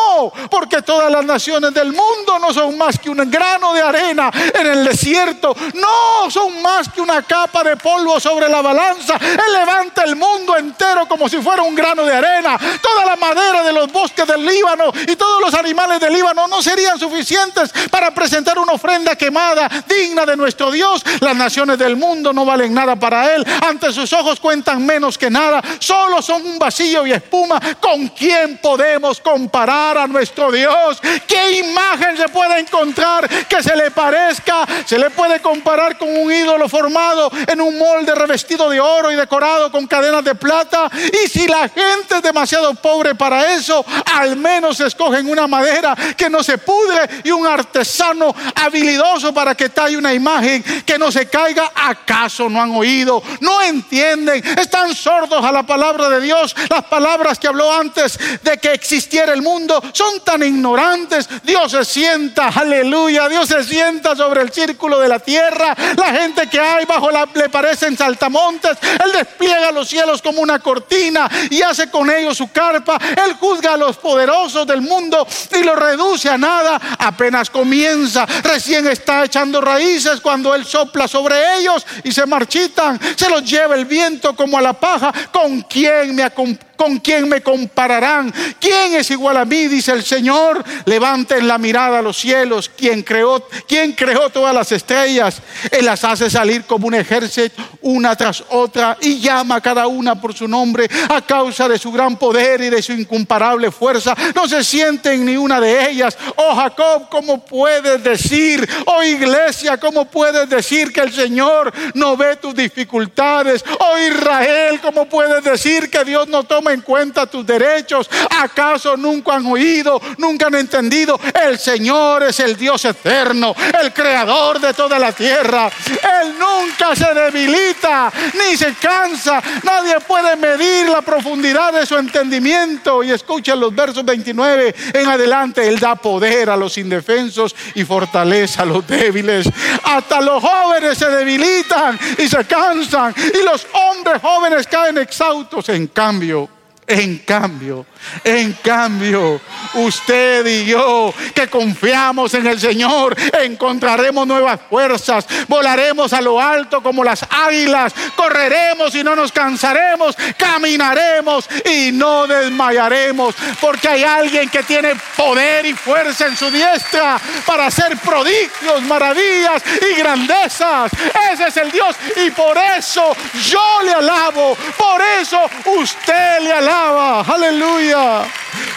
porque 0.51 0.83
todas 0.83 1.11
las 1.11 1.25
naciones 1.25 1.73
del 1.75 1.93
mundo 1.93 2.39
no 2.41 2.53
son 2.53 2.77
más 2.77 2.99
que 2.99 3.11
un 3.11 3.31
grano 3.31 3.73
de 3.75 3.83
arena 3.83 4.31
en 4.55 4.67
el 4.67 4.85
desierto. 4.85 5.55
No, 5.75 6.31
son 6.31 6.63
más 6.63 6.89
que 6.89 7.01
una 7.01 7.23
capa 7.23 7.63
de 7.63 7.77
polvo 7.77 8.19
sobre 8.21 8.49
la 8.49 8.63
balanza. 8.63 9.17
Él 9.17 9.53
levanta 9.53 10.03
el 10.05 10.17
mundo 10.17 10.57
entero 10.57 11.07
como 11.09 11.29
si 11.29 11.39
fuera 11.39 11.63
un 11.63 11.75
grano 11.75 12.05
de 12.05 12.15
arena. 12.15 12.59
Toda 12.81 13.05
la 13.05 13.17
madera 13.17 13.63
de 13.63 13.73
los 13.73 13.91
bosques 13.93 14.27
del 14.27 14.45
Líbano 14.45 14.93
y 15.07 15.17
todos 15.17 15.41
los 15.41 15.55
animales 15.55 16.01
del 16.01 16.13
Líbano 16.13 16.47
no 16.49 16.63
serían 16.63 16.99
suficientes 16.99 17.73
para 17.91 18.13
presentar 18.13 18.59
una 18.59 18.73
ofrenda 18.73 19.17
quemada 19.17 19.69
digna 19.87 20.25
de 20.25 20.37
nuestro 20.37 20.71
Dios. 20.71 21.05
Las 21.21 21.37
naciones 21.37 21.79
del 21.79 21.97
mundo 21.97 22.33
no 22.33 22.45
valen 22.45 22.73
nada 22.75 22.97
para 22.97 23.35
Él. 23.35 23.47
Ante 23.67 23.93
sus 23.93 24.13
ojos 24.13 24.41
cuentan 24.41 24.85
menos 24.85 25.19
que 25.19 25.31
nada. 25.31 25.63
Solo 25.79 26.23
son 26.23 26.45
un 26.47 26.59
vacío 26.59 27.07
y 27.07 27.13
espuma. 27.13 27.61
¿Con 27.81 28.09
quién 28.09 28.59
podemos 28.59 29.21
comparar? 29.21 29.86
A 29.95 30.07
nuestro 30.09 30.51
Dios? 30.51 31.01
¿Qué 31.27 31.59
imagen 31.59 32.17
se 32.17 32.29
puede 32.29 32.59
encontrar 32.59 33.29
que 33.47 33.63
se 33.63 33.77
le 33.77 33.93
parezca? 33.93 34.67
Se 34.85 34.99
le 34.99 35.11
puede 35.11 35.41
comparar 35.41 35.97
con 35.97 36.09
un 36.09 36.33
ídolo 36.33 36.69
formado 36.69 37.31
en 37.47 37.61
un 37.61 37.79
molde 37.79 38.13
revestido 38.15 38.69
de 38.69 38.81
oro 38.81 39.13
y 39.13 39.17
decorado 39.17 39.71
con 39.71 39.87
cadenas 39.87 40.25
de 40.25 40.35
plata. 40.35 40.91
Y 41.23 41.29
si 41.29 41.47
la 41.47 41.69
gente 41.69 42.17
es 42.17 42.23
demasiado 42.23 42.75
pobre 42.75 43.15
para 43.15 43.55
eso, 43.55 43.85
al 44.15 44.37
menos 44.37 44.81
escogen 44.81 45.29
una 45.29 45.47
madera 45.47 45.95
que 46.17 46.29
no 46.29 46.43
se 46.43 46.59
pudre 46.59 47.23
y 47.23 47.31
un 47.31 47.47
artesano 47.47 48.35
habilidoso 48.57 49.33
para 49.33 49.55
que 49.55 49.69
talle 49.69 49.97
una 49.97 50.13
imagen 50.13 50.65
que 50.85 50.99
no 50.99 51.13
se 51.13 51.29
caiga. 51.29 51.71
¿Acaso 51.75 52.49
no 52.49 52.61
han 52.61 52.73
oído? 52.73 53.23
¿No 53.41 53.63
entienden? 53.63 54.43
¿Están 54.59 54.95
sordos 54.95 55.45
a 55.45 55.53
la 55.53 55.63
palabra 55.63 56.09
de 56.09 56.21
Dios? 56.21 56.57
Las 56.69 56.85
palabras 56.85 57.39
que 57.39 57.47
habló 57.47 57.73
antes 57.73 58.19
de 58.43 58.59
que 58.59 58.73
existiera 58.73 59.33
el 59.33 59.43
mundo 59.43 59.66
son 59.93 60.21
tan 60.21 60.43
ignorantes. 60.43 61.29
Dios 61.43 61.73
se 61.73 61.85
sienta, 61.85 62.49
aleluya, 62.49 63.29
Dios 63.29 63.49
se 63.49 63.63
sienta 63.65 64.15
sobre 64.17 64.43
el 64.43 64.53
círculo 64.53 64.99
de 64.99 65.09
la 65.09 65.19
tierra. 65.19 65.75
La 65.97 66.13
gente 66.13 66.49
que 66.49 66.61
hay 66.61 66.85
bajo 66.85 67.11
la, 67.11 67.29
le 67.35 67.49
parecen 67.49 67.97
saltamontes. 67.97 68.79
Él 69.05 69.13
despliega 69.13 69.71
los 69.73 69.89
cielos 69.89 70.23
como 70.23 70.41
una 70.41 70.59
cortina 70.59 71.29
y 71.51 71.63
hace 71.63 71.91
con 71.91 72.11
ellos 72.11 72.37
su 72.37 72.51
carpa. 72.51 72.99
Él 73.25 73.35
juzga 73.39 73.75
a 73.75 73.77
los 73.77 73.97
poderosos 73.97 74.67
del 74.67 74.81
mundo 74.81 75.27
y 75.59 75.63
lo 75.63 75.75
reduce 75.75 76.29
a 76.29 76.39
nada. 76.39 76.81
Apenas 76.99 77.51
comienza, 77.51 78.27
recién 78.43 78.87
está 78.87 79.25
echando 79.25 79.61
raíces 79.61 80.21
cuando 80.21 80.55
Él 80.55 80.65
sopla 80.65 81.09
sobre 81.09 81.59
ellos 81.59 81.87
y 82.05 82.13
se 82.13 82.27
marchitan. 82.27 83.01
Se 83.17 83.29
los 83.29 83.45
lleva 83.45 83.75
el 83.75 83.85
viento 83.85 84.35
como 84.35 84.59
a 84.59 84.63
la 84.63 84.73
paja. 84.73 85.13
¿Con 85.33 85.63
quién 85.63 86.15
me 86.15 86.23
acompaña? 86.23 86.66
¿Con 86.77 86.99
quién 86.99 87.29
me 87.29 87.43
compararán? 87.43 88.33
¿Quién 88.61 88.95
es 88.95 89.11
igual 89.11 89.37
a 89.37 89.45
mí? 89.45 89.69
Dice 89.69 89.93
el 89.93 90.05
Señor. 90.05 90.65
Levanten 90.85 91.47
la 91.49 91.59
mirada 91.59 91.99
a 91.99 92.03
los 92.03 92.17
cielos. 92.17 92.71
¿Quién 92.77 93.03
creó, 93.03 93.49
creó 93.97 94.31
todas 94.31 94.55
las 94.55 94.73
estrellas? 94.73 95.41
Él 95.71 95.85
las 95.87 96.05
hace 96.05 96.31
salir 96.31 96.65
como 96.65 96.87
un 96.87 96.95
ejército, 96.95 97.63
una 97.83 98.15
tras 98.15 98.45
otra, 98.51 98.97
y 99.01 99.19
llama 99.19 99.57
a 99.57 99.61
cada 99.61 99.87
una 99.87 100.21
por 100.21 100.35
su 100.35 100.47
nombre 100.47 100.89
a 101.09 101.21
causa 101.23 101.69
de 101.69 101.79
su 101.79 101.91
gran 101.93 102.17
poder 102.17 102.61
y 102.61 102.71
de 102.71 102.83
su 102.83 102.93
incomparable 102.93 103.71
fuerza. 103.71 104.15
No 104.35 104.49
se 104.49 104.63
sienten 104.63 105.25
ni 105.25 105.37
una 105.37 105.61
de 105.61 105.91
ellas. 105.91 106.17
Oh 106.37 106.55
Jacob, 106.55 107.09
¿cómo 107.09 107.45
puedes 107.45 108.03
decir? 108.03 108.69
Oh 108.87 109.03
iglesia, 109.03 109.79
¿cómo 109.79 110.05
puedes 110.07 110.49
decir 110.49 110.93
que 110.93 111.01
el 111.01 111.13
Señor 111.13 111.73
no 111.95 112.17
ve 112.17 112.37
tus 112.37 112.55
dificultades? 112.55 113.65
Oh 113.79 113.99
Israel, 113.99 114.81
¿cómo 114.81 115.07
puedes 115.07 115.43
decir 115.43 115.91
que 115.91 116.05
Dios 116.05 116.29
no 116.29 116.45
toma 116.45 116.66
en 116.71 116.81
cuenta 116.83 117.27
tus 117.27 117.47
derechos. 117.47 118.09
¿Acaso 118.39 118.97
nunca 118.97 119.35
han 119.35 119.47
oído, 119.47 120.01
nunca 120.19 120.47
han 120.47 120.55
entendido? 120.55 121.19
El 121.35 121.59
Señor 121.59 122.25
es 122.25 122.41
el 122.41 122.57
Dios 122.57 122.85
eterno, 122.85 123.55
el 123.81 123.93
creador 123.93 124.61
de 124.61 124.75
toda 124.75 124.99
la 124.99 125.13
tierra. 125.13 125.71
Él 125.87 126.35
nunca 126.39 126.95
se 126.95 127.13
debilita 127.15 128.13
ni 128.35 128.57
se 128.57 128.75
cansa. 128.75 129.43
Nadie 129.63 130.01
puede 130.01 130.37
medir 130.37 130.89
la 130.89 131.03
profundidad 131.03 131.73
de 131.73 131.87
su 131.87 131.97
entendimiento. 131.97 133.03
Y 133.03 133.11
escucha 133.11 133.55
los 133.55 133.75
versos 133.75 134.05
29 134.05 134.75
en 134.95 135.09
adelante. 135.09 135.67
Él 135.67 135.79
da 135.79 135.95
poder 135.95 136.51
a 136.51 136.57
los 136.57 136.79
indefensos 136.79 137.55
y 137.75 137.85
fortaleza 137.85 138.63
a 138.63 138.67
los 138.67 138.87
débiles. 138.87 139.49
Hasta 139.83 140.21
los 140.21 140.43
jóvenes 140.43 140.99
se 140.99 141.09
debilitan 141.09 141.99
y 142.19 142.29
se 142.29 142.45
cansan. 142.45 143.15
Y 143.19 143.45
los 143.45 143.67
hombres 143.73 144.21
jóvenes 144.21 144.67
caen 144.67 144.99
exhaustos. 144.99 145.69
En 145.69 145.87
cambio, 145.89 146.49
en 146.87 147.19
cambio, 147.19 147.87
en 148.25 148.53
cambio, 148.55 149.41
usted 149.75 150.47
y 150.47 150.67
yo 150.67 151.13
que 151.35 151.49
confiamos 151.49 152.35
en 152.35 152.47
el 152.47 152.61
Señor, 152.61 153.17
encontraremos 153.41 154.27
nuevas 154.27 154.61
fuerzas, 154.69 155.27
volaremos 155.49 156.13
a 156.13 156.21
lo 156.21 156.41
alto 156.41 156.83
como 156.83 157.05
las 157.05 157.25
águilas, 157.29 157.95
correremos 158.15 158.95
y 158.95 159.05
no 159.05 159.15
nos 159.17 159.33
cansaremos, 159.33 160.17
caminaremos 160.37 161.49
y 161.65 161.93
no 161.93 162.27
desmayaremos, 162.27 163.35
porque 163.61 163.89
hay 163.89 164.05
alguien 164.05 164.49
que 164.49 164.63
tiene 164.63 164.95
poder 165.17 165.67
y 165.67 165.75
fuerza 165.75 166.27
en 166.27 166.37
su 166.37 166.51
diestra 166.51 167.21
para 167.45 167.67
hacer 167.67 167.97
prodigios, 167.99 168.83
maravillas 168.83 169.63
y 169.91 169.99
grandezas. 169.99 170.93
Ese 171.33 171.49
es 171.49 171.57
el 171.57 171.71
Dios 171.71 171.97
y 172.25 172.31
por 172.31 172.57
eso 172.79 173.17
yo 173.49 173.83
le 173.85 173.93
alabo, 173.93 174.57
por 174.77 175.03
eso 175.21 175.41
usted 175.65 176.41
le 176.41 176.53
alaba 176.53 177.07
Aleluya. 177.27 177.96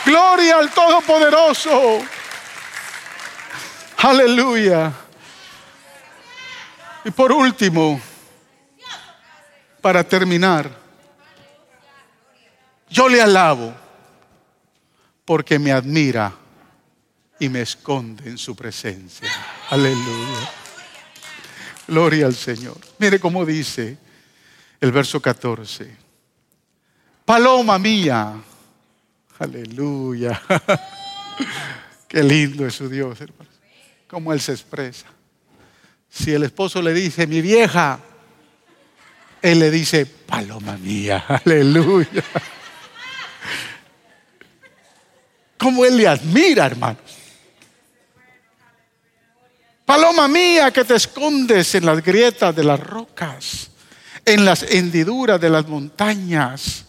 Gloria 0.06 0.58
al 0.58 0.72
Todopoderoso. 0.72 2.02
Aleluya. 3.98 4.92
Y 7.06 7.12
por 7.12 7.32
último, 7.32 8.00
para 9.82 10.04
terminar, 10.04 10.70
yo 12.90 13.08
le 13.08 13.22
alabo 13.22 13.74
porque 15.26 15.60
me 15.60 15.72
admira 15.72 16.34
y 17.40 17.50
me 17.50 17.62
esconde 17.62 18.30
en 18.30 18.38
su 18.38 18.56
presencia. 18.56 19.30
Aleluya. 19.70 20.52
Gloria 21.88 22.26
al 22.26 22.36
Señor. 22.36 22.78
Mire 22.98 23.20
cómo 23.20 23.46
dice 23.46 23.98
el 24.82 24.92
verso 24.92 25.22
14 25.22 26.10
paloma 27.30 27.78
mía. 27.78 28.42
Aleluya. 29.40 30.42
Qué 32.08 32.24
lindo 32.24 32.66
es 32.68 32.76
su 32.76 32.90
Dios, 32.90 33.20
hermano. 33.22 33.50
Cómo 34.08 34.34
Él 34.34 34.42
se 34.42 34.52
expresa. 34.52 35.06
Si 36.10 36.34
el 36.34 36.44
esposo 36.44 36.82
le 36.82 36.94
dice, 36.94 37.26
mi 37.26 37.42
vieja, 37.42 38.00
Él 39.42 39.60
le 39.60 39.72
dice, 39.72 40.06
paloma 40.06 40.78
mía. 40.78 41.24
Aleluya. 41.46 42.24
Cómo 45.58 45.86
Él 45.86 45.98
le 45.98 46.08
admira, 46.08 46.66
hermanos. 46.66 47.18
Paloma 49.86 50.28
mía 50.28 50.72
que 50.72 50.84
te 50.84 50.96
escondes 50.96 51.74
en 51.76 51.86
las 51.86 52.04
grietas 52.04 52.56
de 52.56 52.64
las 52.64 52.80
rocas, 52.80 53.72
en 54.24 54.46
las 54.46 54.64
hendiduras 54.64 55.42
de 55.42 55.50
las 55.50 55.68
montañas 55.68 56.86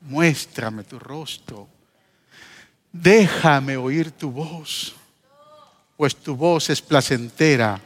muéstrame 0.00 0.84
tu 0.84 0.98
rostro, 0.98 1.68
déjame 2.92 3.76
oír 3.76 4.12
tu 4.12 4.30
voz, 4.30 4.94
pues 5.96 6.16
tu 6.16 6.36
voz 6.36 6.70
es 6.70 6.80
placentera 6.80 7.80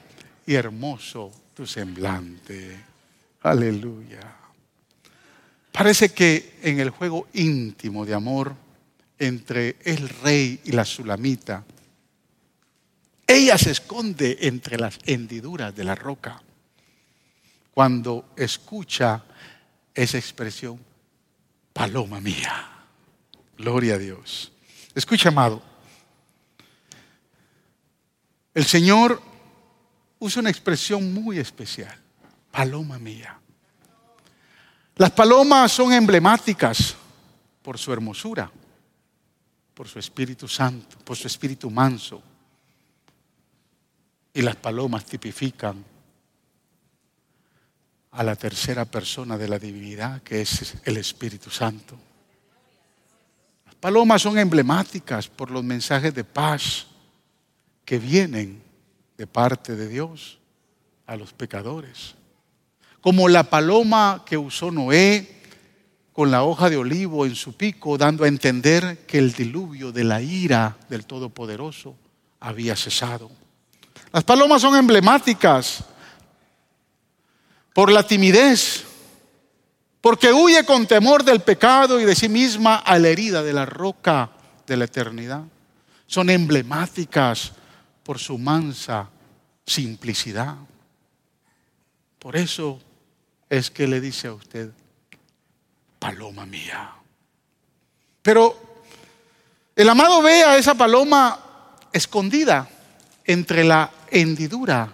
y 0.47 0.55
hermoso 0.55 1.33
tu 1.55 1.67
semblante. 1.67 2.85
Aleluya. 3.43 4.37
Parece 5.73 6.11
que 6.11 6.59
en 6.63 6.81
el 6.81 6.91
juego 6.91 7.27
íntimo 7.33 8.07
de 8.07 8.15
amor 8.15 8.55
entre 9.19 9.77
el 9.85 10.09
rey 10.09 10.61
y 10.65 10.73
la 10.73 10.85
sulamita, 10.85 11.65
ella 13.27 13.59
se 13.59 13.73
esconde 13.73 14.39
entre 14.43 14.79
las 14.79 14.99
hendiduras 15.05 15.75
de 15.75 15.85
la 15.85 15.95
roca 15.95 16.41
cuando 17.73 18.27
escucha 18.37 19.25
esa 19.93 20.17
expresión, 20.17 20.79
paloma 21.73 22.21
mía. 22.21 22.69
Gloria 23.59 23.95
a 23.95 23.99
Dios. 23.99 24.54
Escucha, 24.95 25.29
amado. 25.31 25.61
El 28.55 28.65
Señor 28.65 29.21
usa 30.21 30.41
una 30.41 30.51
expresión 30.51 31.13
muy 31.13 31.39
especial. 31.39 31.99
Paloma 32.51 32.99
mía. 32.99 33.39
Las 34.97 35.11
palomas 35.11 35.73
son 35.73 35.93
emblemáticas 35.93 36.95
por 37.63 37.79
su 37.79 37.93
hermosura, 37.93 38.49
por 39.75 39.89
su 39.89 39.99
Espíritu 39.99 40.47
Santo, 40.47 40.99
por 40.99 41.17
su 41.17 41.27
Espíritu 41.27 41.69
manso. 41.69 42.23
Y 44.33 44.43
las 44.43 44.55
palomas 44.55 45.05
tipifican 45.05 45.85
a 48.13 48.23
la 48.23 48.37
tercera 48.37 48.85
persona 48.85 49.37
de 49.37 49.49
la 49.49 49.59
divinidad, 49.59 50.23
que 50.23 50.43
es 50.43 50.75
el 50.85 50.97
Espíritu 50.97 51.51
Santo. 51.51 51.99
Palomas 53.85 54.23
son 54.23 54.39
emblemáticas 54.39 55.29
por 55.29 55.51
los 55.51 55.63
mensajes 55.63 56.15
de 56.15 56.25
paz 56.25 56.87
que 57.85 57.99
vienen 57.99 58.63
de 59.19 59.27
parte 59.27 59.77
de 59.77 59.89
Dios 59.89 60.39
a 61.05 61.17
los 61.17 61.35
pecadores. 61.35 62.15
Como 63.03 63.29
la 63.29 63.43
paloma 63.51 64.23
que 64.25 64.39
usó 64.39 64.71
Noé 64.71 65.43
con 66.15 66.31
la 66.31 66.45
hoja 66.45 66.71
de 66.71 66.79
olivo 66.79 67.27
en 67.27 67.35
su 67.35 67.53
pico, 67.59 67.99
dando 67.99 68.25
a 68.25 68.29
entender 68.29 69.05
que 69.07 69.19
el 69.19 69.35
diluvio 69.35 69.93
de 69.93 70.05
la 70.05 70.23
ira 70.23 70.79
del 70.89 71.05
Todopoderoso 71.05 71.95
había 72.41 72.77
cesado. 72.77 73.31
Las 74.15 74.25
palomas 74.25 74.63
son 74.63 74.77
emblemáticas 74.77 75.85
por 77.75 77.93
la 77.93 78.03
timidez, 78.03 78.87
porque 80.05 80.35
huye 80.35 80.67
con 80.67 80.87
temor 80.87 81.25
del 81.25 81.41
pecado 81.41 81.99
y 81.99 82.05
de 82.05 82.15
sí 82.15 82.29
misma 82.29 82.77
a 82.77 82.99
la 82.99 83.09
herida 83.09 83.43
de 83.43 83.55
la 83.55 83.65
roca 83.65 84.29
de 84.67 84.77
la 84.77 84.85
eternidad. 84.85 85.45
son 86.07 86.29
emblemáticas 86.29 87.53
por 88.03 88.19
su 88.19 88.37
mansa 88.37 89.09
simplicidad. 89.65 90.57
Por 92.19 92.37
eso 92.37 92.83
es 93.49 93.71
que 93.71 93.87
le 93.87 93.99
dice 93.99 94.29
a 94.29 94.35
usted, 94.35 94.73
paloma 95.99 96.45
mía. 96.45 96.93
Pero 98.21 98.85
el 99.75 99.89
amado 99.89 100.21
ve 100.21 100.45
a 100.45 100.59
esa 100.59 100.75
paloma 100.75 101.79
escondida 101.95 102.69
entre 103.25 103.65
la 103.65 103.91
hendidura 104.11 104.93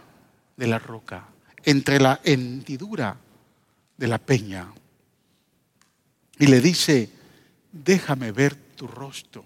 de 0.57 0.67
la 0.69 0.79
roca, 0.79 1.25
entre 1.65 1.99
la 1.99 2.21
hendidura 2.23 3.17
de 3.97 4.07
la 4.07 4.19
peña. 4.19 4.73
Y 6.41 6.47
le 6.47 6.63
dice, 6.63 7.11
déjame 7.71 8.33
ver 8.33 8.55
tu 8.75 8.87
rostro 8.87 9.45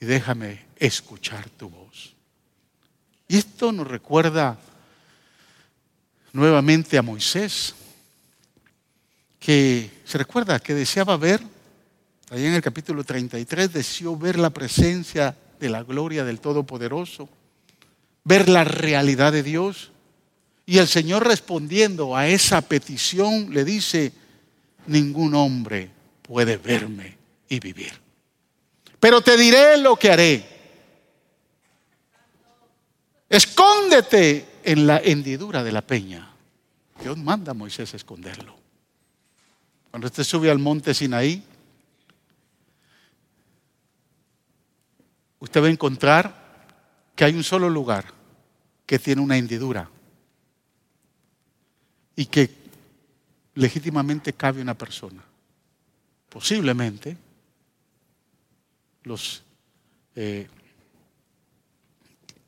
y 0.00 0.06
déjame 0.06 0.64
escuchar 0.76 1.50
tu 1.50 1.68
voz. 1.68 2.14
Y 3.26 3.36
esto 3.36 3.72
nos 3.72 3.88
recuerda 3.88 4.56
nuevamente 6.32 6.96
a 6.96 7.02
Moisés, 7.02 7.74
que 9.40 9.90
se 10.04 10.18
recuerda 10.18 10.60
que 10.60 10.72
deseaba 10.72 11.16
ver, 11.16 11.42
ahí 12.30 12.46
en 12.46 12.54
el 12.54 12.62
capítulo 12.62 13.02
33, 13.02 13.72
deseó 13.72 14.16
ver 14.16 14.38
la 14.38 14.50
presencia 14.50 15.36
de 15.58 15.68
la 15.68 15.82
gloria 15.82 16.24
del 16.24 16.38
Todopoderoso, 16.38 17.28
ver 18.22 18.48
la 18.48 18.62
realidad 18.62 19.32
de 19.32 19.42
Dios. 19.42 19.90
Y 20.64 20.78
el 20.78 20.86
Señor 20.86 21.26
respondiendo 21.26 22.16
a 22.16 22.28
esa 22.28 22.60
petición 22.60 23.52
le 23.52 23.64
dice, 23.64 24.12
ningún 24.88 25.34
hombre 25.34 25.90
puede 26.22 26.56
verme 26.56 27.16
y 27.48 27.60
vivir. 27.60 27.92
Pero 28.98 29.20
te 29.20 29.36
diré 29.36 29.76
lo 29.76 29.96
que 29.96 30.10
haré. 30.10 30.56
Escóndete 33.28 34.60
en 34.62 34.86
la 34.86 34.98
hendidura 34.98 35.62
de 35.62 35.72
la 35.72 35.82
peña. 35.82 36.30
Dios 37.00 37.16
manda 37.16 37.50
a 37.52 37.54
Moisés 37.54 37.92
a 37.92 37.96
esconderlo. 37.96 38.56
Cuando 39.90 40.06
usted 40.06 40.24
sube 40.24 40.50
al 40.50 40.58
monte 40.58 40.94
Sinaí, 40.94 41.42
usted 45.38 45.62
va 45.62 45.66
a 45.66 45.70
encontrar 45.70 46.46
que 47.14 47.24
hay 47.24 47.34
un 47.34 47.44
solo 47.44 47.70
lugar 47.70 48.12
que 48.84 48.98
tiene 48.98 49.22
una 49.22 49.36
hendidura 49.36 49.90
y 52.14 52.26
que 52.26 52.65
legítimamente 53.56 54.32
cabe 54.32 54.62
una 54.62 54.74
persona. 54.74 55.22
Posiblemente 56.28 57.16
los 59.02 59.42
eh, 60.14 60.46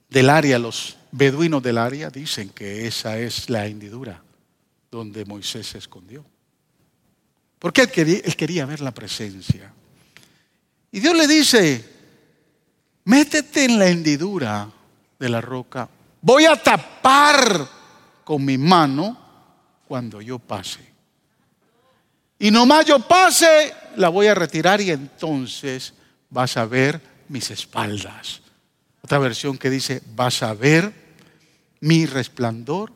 del 0.08 0.30
área, 0.30 0.58
los 0.58 0.96
beduinos 1.12 1.62
del 1.62 1.78
área, 1.78 2.10
dicen 2.10 2.50
que 2.50 2.86
esa 2.86 3.18
es 3.18 3.50
la 3.50 3.66
hendidura 3.66 4.22
donde 4.90 5.24
Moisés 5.24 5.66
se 5.66 5.78
escondió. 5.78 6.24
Porque 7.58 7.82
él 7.82 7.90
quería, 7.90 8.18
él 8.24 8.36
quería 8.36 8.64
ver 8.64 8.80
la 8.80 8.92
presencia. 8.92 9.72
Y 10.90 11.00
Dios 11.00 11.14
le 11.14 11.26
dice, 11.26 11.84
métete 13.04 13.64
en 13.64 13.78
la 13.78 13.88
hendidura 13.88 14.70
de 15.18 15.28
la 15.28 15.40
roca. 15.40 15.88
Voy 16.22 16.46
a 16.46 16.56
tapar 16.56 17.68
con 18.24 18.44
mi 18.44 18.56
mano 18.56 19.18
cuando 19.86 20.22
yo 20.22 20.38
pase. 20.38 20.87
Y 22.38 22.50
nomás 22.50 22.86
yo 22.86 23.00
pase, 23.00 23.74
la 23.96 24.08
voy 24.08 24.28
a 24.28 24.34
retirar 24.34 24.80
y 24.80 24.90
entonces 24.90 25.94
vas 26.30 26.56
a 26.56 26.64
ver 26.66 27.00
mis 27.28 27.50
espaldas. 27.50 28.40
Otra 29.02 29.18
versión 29.18 29.58
que 29.58 29.70
dice, 29.70 30.02
vas 30.14 30.42
a 30.42 30.54
ver 30.54 30.92
mi 31.80 32.06
resplandor 32.06 32.92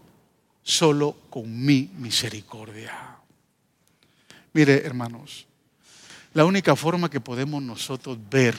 solo 0.63 1.17
con 1.29 1.65
mi 1.65 1.91
misericordia. 1.97 3.17
Mire, 4.53 4.85
hermanos, 4.85 5.47
la 6.35 6.45
única 6.45 6.77
forma 6.77 7.11
que 7.11 7.21
podemos 7.21 7.63
nosotros 7.63 8.19
ver 8.31 8.57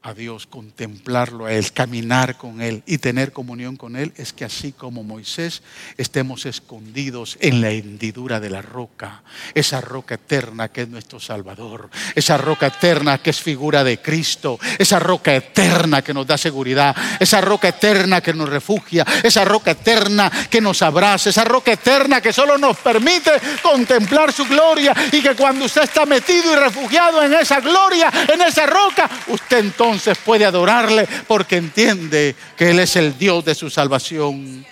a 0.00 0.14
Dios, 0.14 0.46
contemplarlo 0.46 1.46
a 1.46 1.52
Él, 1.52 1.72
caminar 1.72 2.36
con 2.36 2.62
Él 2.62 2.84
y 2.86 2.98
tener 2.98 3.32
comunión 3.32 3.76
con 3.76 3.96
Él, 3.96 4.12
es 4.16 4.32
que 4.32 4.44
así 4.44 4.70
como 4.70 5.02
Moisés 5.02 5.62
estemos 5.96 6.46
escondidos 6.46 7.36
en 7.40 7.60
la 7.60 7.70
hendidura 7.70 8.38
de 8.38 8.48
la 8.48 8.62
roca, 8.62 9.22
esa 9.54 9.80
roca 9.80 10.14
eterna 10.14 10.68
que 10.68 10.82
es 10.82 10.88
nuestro 10.88 11.18
Salvador, 11.18 11.90
esa 12.14 12.38
roca 12.38 12.68
eterna 12.68 13.18
que 13.18 13.30
es 13.30 13.40
figura 13.40 13.82
de 13.82 14.00
Cristo, 14.00 14.60
esa 14.78 15.00
roca 15.00 15.34
eterna 15.34 16.00
que 16.00 16.14
nos 16.14 16.28
da 16.28 16.38
seguridad, 16.38 16.94
esa 17.18 17.40
roca 17.40 17.68
eterna 17.68 18.20
que 18.20 18.32
nos 18.32 18.48
refugia, 18.48 19.04
esa 19.24 19.44
roca 19.44 19.72
eterna 19.72 20.30
que 20.48 20.60
nos 20.60 20.80
abraza, 20.80 21.30
esa 21.30 21.44
roca 21.44 21.72
eterna 21.72 22.20
que 22.20 22.32
solo 22.32 22.56
nos 22.56 22.76
permite 22.76 23.32
contemplar 23.62 24.32
su 24.32 24.44
gloria 24.44 24.94
y 25.10 25.20
que 25.20 25.34
cuando 25.34 25.64
usted 25.64 25.82
está 25.82 26.06
metido 26.06 26.52
y 26.52 26.56
refugiado 26.56 27.20
en 27.20 27.34
esa 27.34 27.58
gloria, 27.58 28.12
en 28.32 28.40
esa 28.42 28.64
roca, 28.64 29.10
usted 29.26 29.58
entonces 29.58 29.87
entonces 29.88 30.18
puede 30.18 30.44
adorarle 30.44 31.08
porque 31.26 31.56
entiende 31.56 32.36
que 32.56 32.70
Él 32.70 32.78
es 32.78 32.94
el 32.96 33.16
Dios 33.16 33.42
de 33.42 33.54
su 33.54 33.70
salvación. 33.70 34.66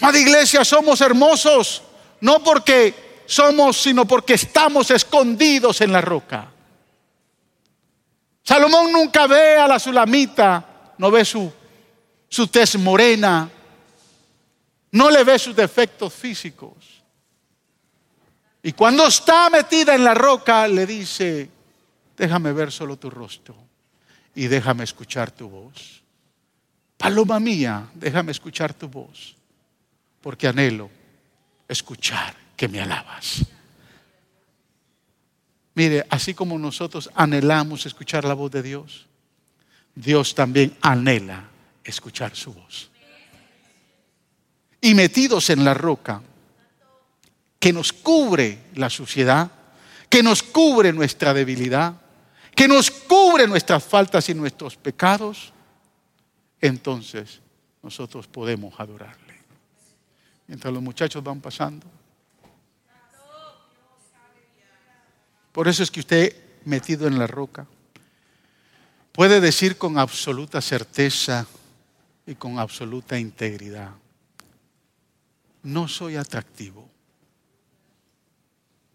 Madre 0.00 0.20
iglesia, 0.20 0.64
somos 0.64 1.00
hermosos, 1.00 1.82
no 2.20 2.42
porque 2.42 3.22
somos, 3.26 3.82
sino 3.82 4.06
porque 4.06 4.34
estamos 4.34 4.92
escondidos 4.92 5.80
en 5.80 5.92
la 5.92 6.00
roca. 6.00 6.52
Salomón 8.44 8.92
nunca 8.92 9.26
ve 9.26 9.56
a 9.56 9.66
la 9.66 9.80
sulamita, 9.80 10.94
no 10.98 11.10
ve 11.10 11.24
su, 11.24 11.52
su 12.28 12.46
tez 12.46 12.76
morena, 12.76 13.50
no 14.92 15.10
le 15.10 15.24
ve 15.24 15.36
sus 15.36 15.56
defectos 15.56 16.12
físicos. 16.14 17.02
Y 18.62 18.72
cuando 18.72 19.08
está 19.08 19.50
metida 19.50 19.96
en 19.96 20.04
la 20.04 20.14
roca, 20.14 20.68
le 20.68 20.86
dice, 20.86 21.50
déjame 22.16 22.52
ver 22.52 22.70
solo 22.70 22.96
tu 22.96 23.10
rostro 23.10 23.71
y 24.34 24.46
déjame 24.46 24.84
escuchar 24.84 25.30
tu 25.30 25.48
voz. 25.48 26.02
Paloma 26.96 27.40
mía, 27.40 27.90
déjame 27.94 28.32
escuchar 28.32 28.72
tu 28.74 28.88
voz, 28.88 29.34
porque 30.20 30.46
anhelo 30.46 30.90
escuchar 31.68 32.34
que 32.56 32.68
me 32.68 32.80
alabas. 32.80 33.44
Mire, 35.74 36.06
así 36.10 36.34
como 36.34 36.58
nosotros 36.58 37.10
anhelamos 37.14 37.86
escuchar 37.86 38.24
la 38.24 38.34
voz 38.34 38.50
de 38.52 38.62
Dios, 38.62 39.06
Dios 39.94 40.34
también 40.34 40.76
anhela 40.80 41.48
escuchar 41.82 42.36
su 42.36 42.52
voz. 42.52 42.90
Y 44.80 44.94
metidos 44.94 45.50
en 45.50 45.64
la 45.64 45.74
roca 45.74 46.22
que 47.58 47.72
nos 47.72 47.92
cubre 47.92 48.58
la 48.74 48.90
suciedad, 48.90 49.50
que 50.08 50.22
nos 50.22 50.42
cubre 50.42 50.92
nuestra 50.92 51.32
debilidad, 51.32 52.01
que 52.54 52.68
nos 52.68 52.90
cubre 52.90 53.46
nuestras 53.46 53.82
faltas 53.84 54.28
y 54.28 54.34
nuestros 54.34 54.76
pecados, 54.76 55.52
entonces 56.60 57.40
nosotros 57.82 58.26
podemos 58.26 58.78
adorarle. 58.78 59.40
Mientras 60.46 60.72
los 60.72 60.82
muchachos 60.82 61.22
van 61.22 61.40
pasando. 61.40 61.86
Por 65.52 65.68
eso 65.68 65.82
es 65.82 65.90
que 65.90 66.00
usted, 66.00 66.36
metido 66.64 67.06
en 67.06 67.18
la 67.18 67.26
roca, 67.26 67.66
puede 69.12 69.40
decir 69.40 69.76
con 69.76 69.98
absoluta 69.98 70.60
certeza 70.60 71.46
y 72.26 72.34
con 72.34 72.58
absoluta 72.58 73.18
integridad, 73.18 73.90
no 75.62 75.88
soy 75.88 76.16
atractivo, 76.16 76.88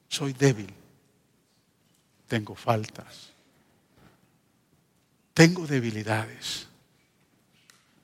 soy 0.09 0.33
débil, 0.33 0.73
tengo 2.27 2.55
faltas, 2.55 3.26
tengo 5.38 5.67
debilidades, 5.67 6.65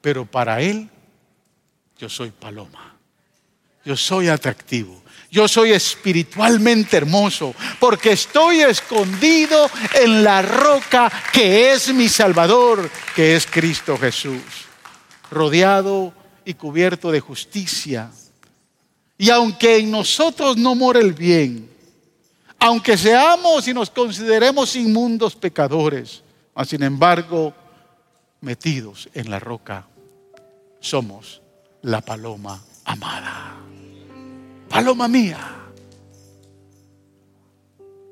pero 0.02 0.24
para 0.24 0.62
Él 0.62 0.88
yo 1.98 2.08
soy 2.08 2.30
paloma. 2.30 2.96
Yo 3.84 3.98
soy 3.98 4.28
atractivo. 4.28 5.02
Yo 5.32 5.48
soy 5.48 5.72
espiritualmente 5.72 6.96
hermoso 6.96 7.56
porque 7.80 8.12
estoy 8.12 8.62
escondido 8.62 9.68
en 9.96 10.24
la 10.24 10.44
roca 10.44 11.12
que 11.34 11.74
es 11.74 11.92
mi 11.92 12.08
Salvador, 12.08 12.88
que 13.16 13.36
es 13.36 13.48
Cristo 13.48 13.98
Jesús, 13.98 14.44
rodeado 15.32 16.14
y 16.46 16.54
cubierto 16.54 17.12
de 17.12 17.20
justicia. 17.20 18.12
Y 19.18 19.32
aunque 19.32 19.78
en 19.78 19.90
nosotros 19.90 20.56
no 20.56 20.76
mora 20.76 21.00
el 21.00 21.14
bien, 21.14 21.68
aunque 22.60 22.96
seamos 22.96 23.68
y 23.68 23.74
nos 23.74 23.90
consideremos 23.90 24.76
inmundos 24.76 25.36
pecadores, 25.36 26.22
mas 26.56 26.70
sin 26.70 26.84
embargo, 26.84 27.54
metidos 28.42 29.10
en 29.14 29.30
la 29.30 29.40
roca, 29.40 29.88
somos 30.80 31.42
la 31.82 32.02
paloma 32.02 32.62
amada. 32.86 33.56
Paloma 34.70 35.08
mía. 35.08 35.40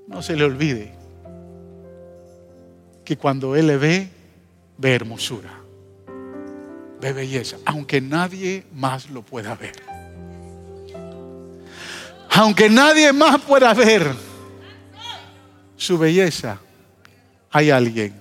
No 0.08 0.22
se 0.22 0.36
le 0.36 0.44
olvide 0.44 0.94
que 3.06 3.18
cuando 3.18 3.56
Él 3.56 3.68
le 3.68 3.78
ve, 3.78 4.10
ve 4.78 4.96
hermosura, 4.96 5.52
ve 7.00 7.14
belleza, 7.14 7.58
aunque 7.66 8.02
nadie 8.02 8.66
más 8.74 9.10
lo 9.10 9.22
pueda 9.22 9.56
ver. 9.56 9.76
Aunque 12.34 12.70
nadie 12.70 13.12
más 13.12 13.42
pueda 13.42 13.74
ver 13.74 14.16
su 15.76 15.98
belleza, 15.98 16.60
hay 17.52 17.70
alguien 17.70 18.21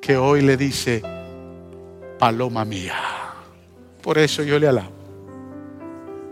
que 0.00 0.16
hoy 0.16 0.42
le 0.42 0.56
dice, 0.56 1.02
paloma 2.18 2.64
mía. 2.64 2.96
Por 4.02 4.18
eso 4.18 4.42
yo 4.42 4.58
le 4.58 4.68
alabo. 4.68 4.92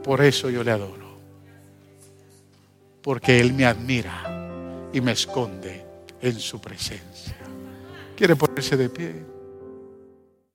Por 0.02 0.22
eso 0.22 0.48
yo 0.50 0.64
le 0.64 0.70
adoro. 0.70 1.08
Porque 3.02 3.40
Él 3.40 3.52
me 3.52 3.66
admira 3.66 4.88
y 4.92 5.00
me 5.00 5.12
esconde 5.12 5.84
en 6.20 6.38
su 6.38 6.60
presencia. 6.60 7.36
¿Quiere 8.16 8.34
ponerse 8.36 8.76
de 8.76 8.88
pie? 8.88 9.14